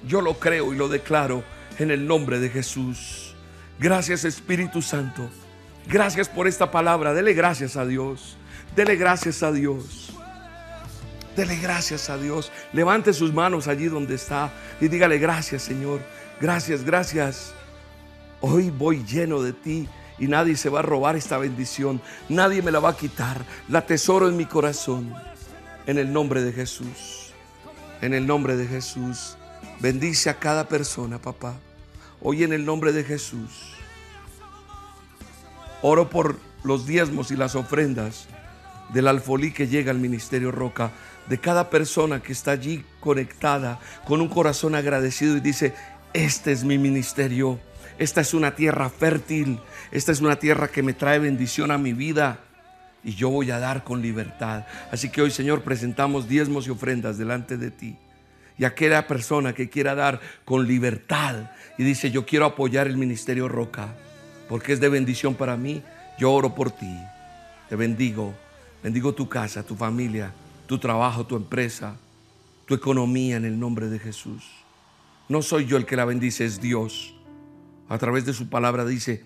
[0.07, 1.43] Yo lo creo y lo declaro
[1.79, 3.35] en el nombre de Jesús.
[3.79, 5.29] Gracias Espíritu Santo.
[5.87, 7.13] Gracias por esta palabra.
[7.13, 8.37] Dele gracias a Dios.
[8.77, 10.14] Dele gracias a Dios.
[11.37, 12.53] Dele gracias a Dios.
[12.73, 16.01] Levante sus manos allí donde está y dígale gracias Señor.
[16.41, 17.55] Gracias, gracias.
[18.41, 22.01] Hoy voy lleno de ti y nadie se va a robar esta bendición.
[22.29, 23.45] Nadie me la va a quitar.
[23.69, 25.13] La tesoro en mi corazón.
[25.87, 27.33] En el nombre de Jesús.
[28.01, 29.37] En el nombre de Jesús.
[29.81, 31.55] Bendice a cada persona, papá.
[32.21, 33.75] Hoy en el nombre de Jesús.
[35.83, 38.27] Oro por los diezmos y las ofrendas
[38.93, 40.93] del alfolí que llega al Ministerio Roca,
[41.29, 45.75] de cada persona que está allí conectada con un corazón agradecido y dice,
[46.13, 47.59] este es mi ministerio,
[47.99, 49.59] esta es una tierra fértil,
[49.91, 52.41] esta es una tierra que me trae bendición a mi vida
[53.03, 54.67] y yo voy a dar con libertad.
[54.91, 57.97] Así que hoy, Señor, presentamos diezmos y ofrendas delante de ti.
[58.57, 63.49] Y aquella persona que quiera dar con libertad y dice, yo quiero apoyar el ministerio
[63.49, 63.89] Roca,
[64.49, 65.83] porque es de bendición para mí,
[66.19, 66.97] yo oro por ti.
[67.69, 68.35] Te bendigo.
[68.85, 70.31] Bendigo tu casa, tu familia,
[70.75, 71.97] tu trabajo, tu empresa,
[72.67, 74.43] tu economía en el nombre de Jesús.
[75.29, 77.15] No soy yo el que la bendice, es Dios.
[77.89, 79.23] A través de su palabra dice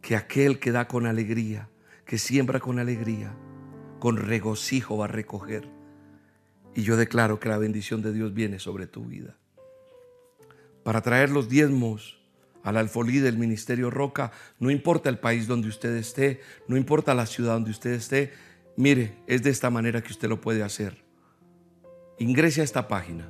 [0.00, 1.68] que aquel que da con alegría,
[2.06, 3.34] que siembra con alegría,
[3.98, 5.68] con regocijo va a recoger.
[6.74, 9.36] Y yo declaro que la bendición de Dios viene sobre tu vida.
[10.82, 12.18] Para traer los diezmos
[12.62, 17.26] al alfolí del Ministerio Roca, no importa el país donde usted esté, no importa la
[17.26, 18.32] ciudad donde usted esté,
[18.76, 21.04] mire, es de esta manera que usted lo puede hacer.
[22.18, 23.28] Ingrese a esta página,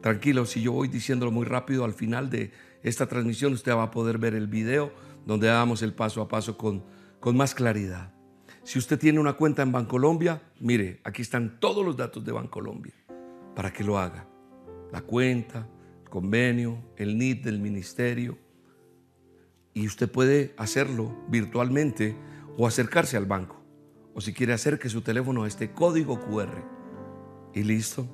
[0.00, 2.52] Tranquilo, si yo voy diciéndolo muy rápido, al final de
[2.82, 4.92] esta transmisión usted va a poder ver el video
[5.24, 6.84] donde damos el paso a paso con,
[7.20, 8.12] con más claridad.
[8.66, 12.94] Si usted tiene una cuenta en Bancolombia, mire, aquí están todos los datos de Bancolombia
[13.54, 14.26] para que lo haga.
[14.90, 15.68] La cuenta,
[16.02, 18.36] el convenio, el NID del ministerio.
[19.72, 22.16] Y usted puede hacerlo virtualmente
[22.58, 23.62] o acercarse al banco.
[24.14, 26.64] O si quiere hacer que su teléfono a este código QR.
[27.54, 28.04] Y listo.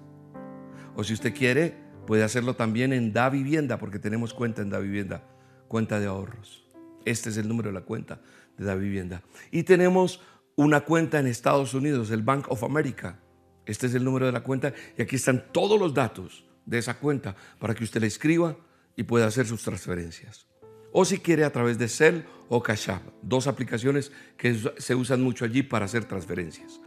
[0.94, 1.74] O si usted quiere,
[2.06, 5.24] puede hacerlo también en Da Vivienda, porque tenemos cuenta en Da Vivienda,
[5.66, 6.66] cuenta de ahorros.
[7.06, 8.20] Este es el número de la cuenta
[8.58, 9.22] de Da Vivienda.
[9.50, 10.20] Y tenemos
[10.62, 13.20] una cuenta en Estados Unidos, el Bank of America.
[13.66, 16.98] Este es el número de la cuenta y aquí están todos los datos de esa
[16.98, 18.56] cuenta para que usted la escriba
[18.96, 20.46] y pueda hacer sus transferencias
[20.92, 25.22] o si quiere a través de Cell o Cash App, dos aplicaciones que se usan
[25.22, 26.80] mucho allí para hacer transferencias.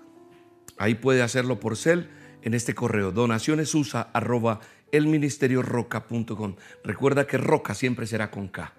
[0.78, 2.06] Ahí puede hacerlo por Cell
[2.44, 4.60] en este correo donacionesusa arroba
[4.92, 6.56] elministerioroca.com.
[6.84, 8.74] Recuerda que Roca siempre será con K,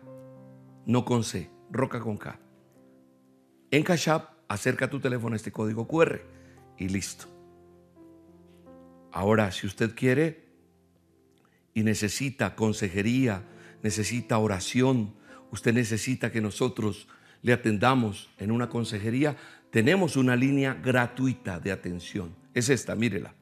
[0.86, 2.38] no con C, Roca con K.
[3.72, 4.08] En Cash
[4.48, 6.20] acerca tu teléfono a este código QR
[6.78, 7.26] y listo.
[9.12, 10.44] Ahora, si usted quiere
[11.74, 13.42] y necesita consejería,
[13.82, 15.14] necesita oración,
[15.50, 17.08] usted necesita que nosotros
[17.42, 19.36] le atendamos en una consejería,
[19.70, 22.34] tenemos una línea gratuita de atención.
[22.54, 23.34] Es esta, mírela.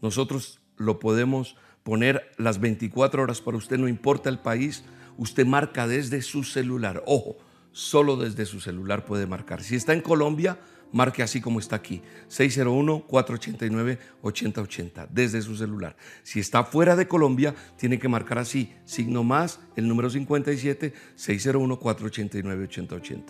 [0.00, 4.84] Nosotros lo podemos poner las 24 horas para usted, no importa el país,
[5.16, 7.02] usted marca desde su celular.
[7.06, 7.38] Ojo,
[7.72, 9.62] solo desde su celular puede marcar.
[9.62, 10.58] Si está en Colombia,
[10.92, 15.96] marque así como está aquí, 601-489-8080, desde su celular.
[16.22, 23.22] Si está fuera de Colombia, tiene que marcar así, signo más, el número 57, 601-489-8080,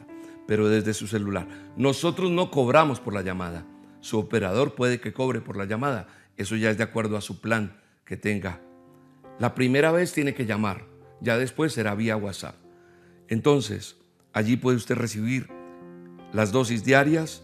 [0.47, 1.47] pero desde su celular.
[1.77, 3.67] Nosotros no cobramos por la llamada,
[4.01, 7.41] su operador puede que cobre por la llamada, eso ya es de acuerdo a su
[7.41, 8.61] plan que tenga.
[9.39, 10.87] La primera vez tiene que llamar,
[11.21, 12.57] ya después será vía WhatsApp.
[13.29, 13.98] Entonces,
[14.33, 15.49] allí puede usted recibir
[16.33, 17.43] las dosis diarias,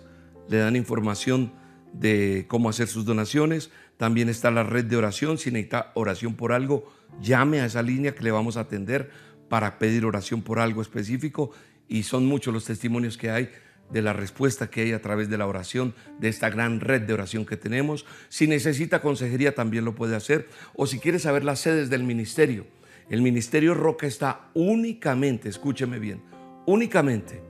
[0.49, 1.53] le dan información
[1.93, 3.71] de cómo hacer sus donaciones.
[3.97, 5.39] También está la red de oración.
[5.39, 9.11] Si necesita oración por algo, llame a esa línea que le vamos a atender
[9.49, 11.53] para pedir oración por algo específico.
[11.89, 13.51] Y son muchos los testimonios que hay
[13.91, 17.13] de la respuesta que hay a través de la oración, de esta gran red de
[17.13, 18.07] oración que tenemos.
[18.29, 20.49] Si necesita consejería, también lo puede hacer.
[20.75, 22.67] O si quiere saber las sedes del ministerio,
[23.11, 26.23] El Ministerio Roca está únicamente, escúcheme bien,
[26.67, 27.43] únicamente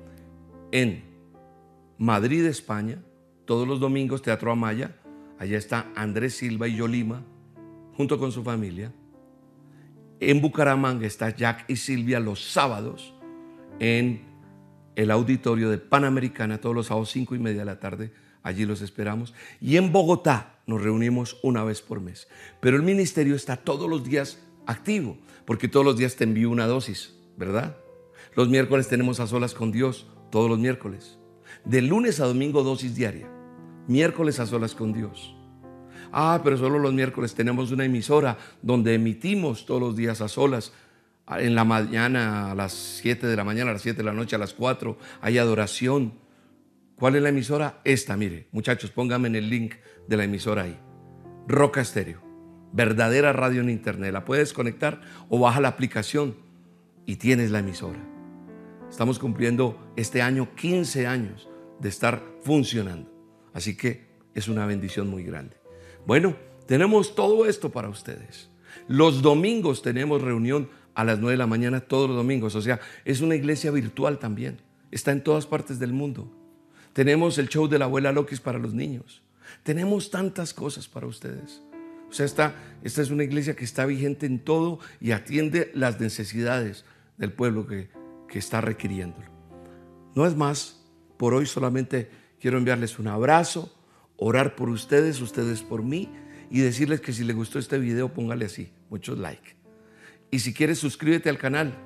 [0.72, 1.04] en
[1.98, 3.02] Madrid, España,
[3.44, 4.96] todos los domingos, Teatro Amaya.
[5.38, 7.22] Allá está Andrés Silva y Yolima,
[7.96, 8.92] junto con su familia.
[10.20, 13.14] En Bucaramanga está Jack y Silvia los sábados
[13.78, 14.22] en
[14.96, 18.12] el auditorio de Panamericana, todos los sábados, cinco y media de la tarde.
[18.42, 19.34] Allí los esperamos.
[19.60, 22.28] Y en Bogotá nos reunimos una vez por mes.
[22.60, 26.66] Pero el ministerio está todos los días activo, porque todos los días te envío una
[26.66, 27.76] dosis, ¿verdad?
[28.36, 31.18] Los miércoles tenemos a solas con Dios, todos los miércoles.
[31.64, 33.30] De lunes a domingo dosis diaria.
[33.86, 35.36] Miércoles a solas con Dios.
[36.10, 40.72] Ah, pero solo los miércoles tenemos una emisora donde emitimos todos los días a solas.
[41.28, 44.36] En la mañana, a las 7 de la mañana, a las 7 de la noche,
[44.36, 46.14] a las 4, hay adoración.
[46.96, 47.80] ¿Cuál es la emisora?
[47.84, 49.74] Esta, mire, muchachos, pónganme en el link
[50.08, 50.78] de la emisora ahí.
[51.46, 52.20] Roca Estéreo,
[52.72, 54.12] verdadera radio en internet.
[54.12, 56.36] La puedes conectar o baja la aplicación
[57.06, 58.13] y tienes la emisora.
[58.94, 61.48] Estamos cumpliendo este año 15 años
[61.80, 63.10] de estar funcionando.
[63.52, 65.56] Así que es una bendición muy grande.
[66.06, 66.36] Bueno,
[66.68, 68.50] tenemos todo esto para ustedes.
[68.86, 72.54] Los domingos tenemos reunión a las 9 de la mañana todos los domingos.
[72.54, 74.60] O sea, es una iglesia virtual también.
[74.92, 76.32] Está en todas partes del mundo.
[76.92, 79.24] Tenemos el show de la abuela Lokis para los niños.
[79.64, 81.64] Tenemos tantas cosas para ustedes.
[82.08, 85.98] O sea, esta, esta es una iglesia que está vigente en todo y atiende las
[85.98, 86.84] necesidades
[87.18, 87.88] del pueblo que,
[88.34, 89.28] que está requiriéndolo.
[90.16, 90.84] No es más,
[91.16, 92.10] por hoy solamente
[92.40, 93.72] quiero enviarles un abrazo,
[94.16, 96.10] orar por ustedes, ustedes por mí
[96.50, 99.54] y decirles que si les gustó este video, póngale así, muchos like.
[100.32, 101.78] Y si quieres, suscríbete al canal.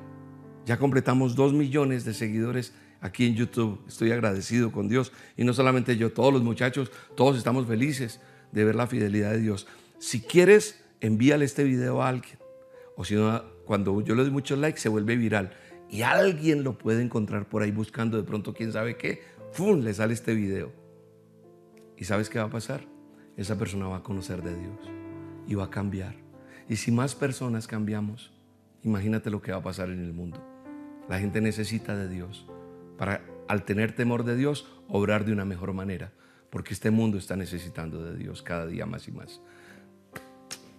[0.65, 2.73] Ya completamos dos millones de seguidores
[3.03, 3.85] aquí en YouTube.
[3.87, 5.13] Estoy agradecido con Dios.
[5.37, 8.21] Y no solamente yo, todos los muchachos, todos estamos felices
[8.53, 9.67] de ver la fidelidad de Dios.
[9.99, 12.39] Si quieres, envíale este video a alguien.
[12.97, 15.53] O si no, cuando yo le doy muchos likes, se vuelve viral.
[15.91, 19.23] Y alguien lo puede encontrar por ahí buscando de pronto quién sabe qué.
[19.53, 19.81] ¡Fum!
[19.81, 20.73] Le sale este video.
[21.97, 22.83] ¿Y sabes qué va a pasar?
[23.37, 24.79] Esa persona va a conocer de Dios
[25.47, 26.17] y va a cambiar.
[26.69, 28.33] Y si más personas cambiamos,
[28.83, 30.45] imagínate lo que va a pasar en el mundo.
[31.09, 32.47] La gente necesita de Dios
[32.99, 36.13] para, al tener temor de Dios, obrar de una mejor manera,
[36.51, 39.41] porque este mundo está necesitando de Dios cada día más y más.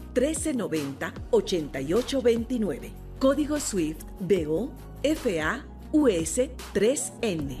[0.13, 2.91] 1390 8829.
[3.19, 4.71] Código SWIFT BO
[5.03, 6.39] FA US
[6.73, 7.57] 3N.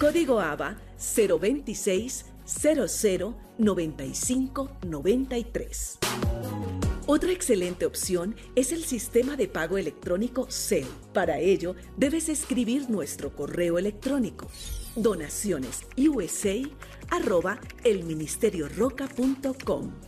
[0.00, 5.98] Código ABA 026 00 95 93.
[7.06, 10.86] Otra excelente opción es el sistema de pago electrónico CEL.
[11.14, 14.48] Para ello, debes escribir nuestro correo electrónico
[14.94, 15.86] donaciones
[17.10, 20.07] arroba elministerioroca.com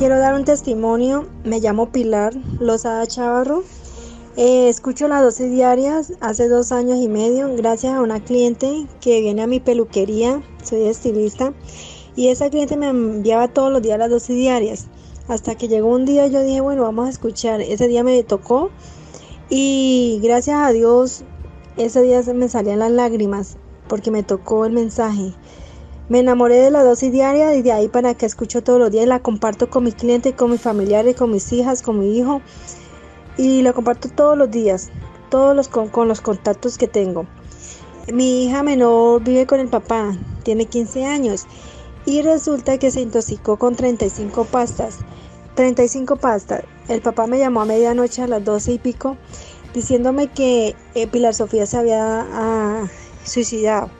[0.00, 1.26] Quiero dar un testimonio.
[1.44, 3.64] Me llamo Pilar Lozada Chavarro.
[4.34, 9.20] Eh, escucho las dosis diarias hace dos años y medio gracias a una cliente que
[9.20, 10.42] viene a mi peluquería.
[10.64, 11.52] Soy estilista.
[12.16, 14.86] Y esa cliente me enviaba todos los días las dosis diarias.
[15.28, 17.60] Hasta que llegó un día yo dije, bueno, vamos a escuchar.
[17.60, 18.70] Ese día me tocó.
[19.50, 21.24] Y gracias a Dios,
[21.76, 25.34] ese día se me salían las lágrimas porque me tocó el mensaje.
[26.10, 29.06] Me enamoré de la dosis diaria y de ahí para que escucho todos los días
[29.06, 32.42] la comparto con mis clientes, con mis familiares, con mis hijas, con mi hijo
[33.36, 34.90] y la comparto todos los días,
[35.30, 37.26] todos los con, con los contactos que tengo.
[38.12, 41.46] Mi hija menor vive con el papá, tiene 15 años
[42.06, 44.98] y resulta que se intoxicó con 35 pastas.
[45.54, 46.64] 35 pastas.
[46.88, 49.16] El papá me llamó a medianoche a las 12 y pico
[49.74, 52.88] diciéndome que eh, Pilar Sofía se había ah,
[53.22, 53.99] suicidado.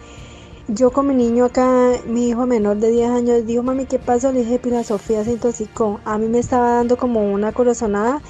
[0.72, 4.30] Yo con mi niño acá, mi hijo menor de 10 años, dijo, mami, ¿qué pasó?
[4.30, 5.98] Le dije, Pilar Sofía se intoxicó.
[6.04, 8.22] A mí me estaba dando como una corazonada.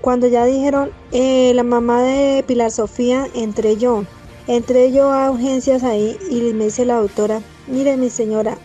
[0.00, 4.02] Cuando ya dijeron, eh, la mamá de Pilar Sofía, entré yo.
[4.48, 8.58] Entré yo a urgencias ahí y me dice la doctora, mire mi señora,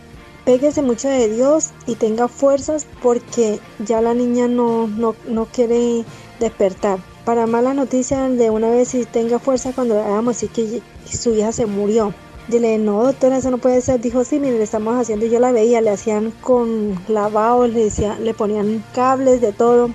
[0.44, 6.04] péguese mucho de Dios y tenga fuerzas porque ya la niña no, no, no quiere
[6.40, 6.98] despertar.
[7.24, 11.34] Para mala noticia, de una vez si tenga fuerza cuando le hagamos así que su
[11.34, 12.12] hija se murió.
[12.48, 14.00] Dile, no, doctora, eso no puede ser.
[14.00, 15.26] Dijo, sí, mire, le estamos haciendo.
[15.26, 17.90] Y yo la veía, le hacían con lavado, le,
[18.20, 19.90] le ponían cables de todo.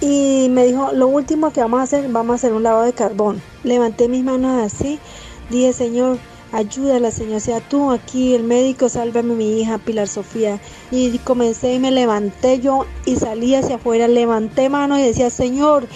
[0.00, 2.92] Y me dijo, lo último que vamos a hacer, vamos a hacer un lavado de
[2.92, 3.40] carbón.
[3.64, 4.98] Levanté mis manos así,
[5.50, 6.18] dije, Señor,
[6.52, 10.60] ayúdala, Señor, sea tú aquí, el médico, sálvame mi hija, Pilar Sofía.
[10.90, 15.86] Y comencé y me levanté yo y salí hacia afuera, levanté mano y decía, Señor,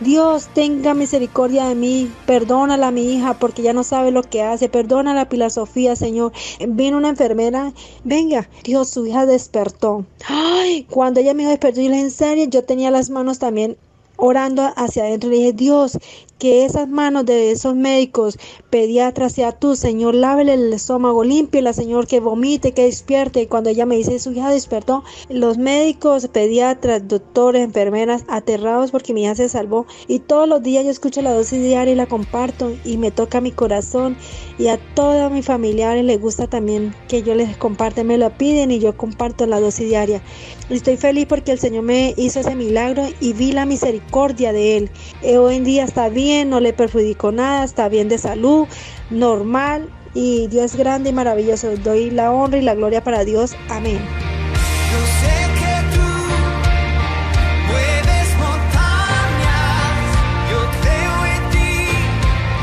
[0.00, 4.42] Dios tenga misericordia de mí, perdónala a mi hija porque ya no sabe lo que
[4.42, 6.32] hace, perdónala a Pilar Sofía, Señor.
[6.66, 7.72] Vino una enfermera,
[8.04, 10.04] venga, Dios, su hija despertó.
[10.26, 13.76] Ay, cuando ella me despertó, yo le dije, en serio, yo tenía las manos también
[14.20, 15.30] orando hacia adentro.
[15.30, 15.98] Le dije, Dios,
[16.40, 18.38] que esas manos de esos médicos,
[18.70, 23.42] pediatras, sea tú, Señor, lávele el estómago, la Señor, que vomite, que despierte.
[23.42, 29.12] Y cuando ella me dice, su hija despertó, los médicos, pediatras, doctores, enfermeras, aterrados porque
[29.12, 29.86] mi hija se salvó.
[30.08, 33.40] Y todos los días yo escucho la dosis diaria y la comparto y me toca
[33.40, 34.16] mi corazón.
[34.58, 38.70] Y a todos mis familiares les gusta también que yo les comparte, me lo piden
[38.70, 40.22] y yo comparto la dosis diaria.
[40.70, 44.76] Y estoy feliz porque el Señor me hizo ese milagro y vi la misericordia de
[44.76, 44.90] Él.
[45.22, 48.68] Eh, hoy en día está bien no le perjudicó nada, está bien de salud,
[49.10, 51.76] normal y Dios es grande y maravilloso.
[51.76, 53.56] Doy la honra y la gloria para Dios.
[53.68, 53.98] Amén.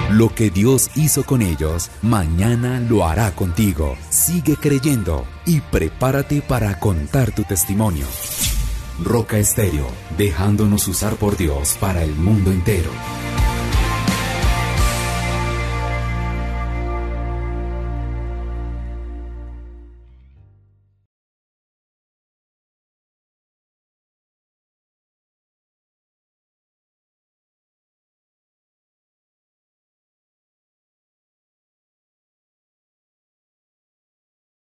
[0.09, 3.97] Lo que Dios hizo con ellos, mañana lo hará contigo.
[4.09, 8.05] Sigue creyendo y prepárate para contar tu testimonio.
[9.03, 9.87] Roca Estéreo,
[10.17, 12.89] dejándonos usar por Dios para el mundo entero.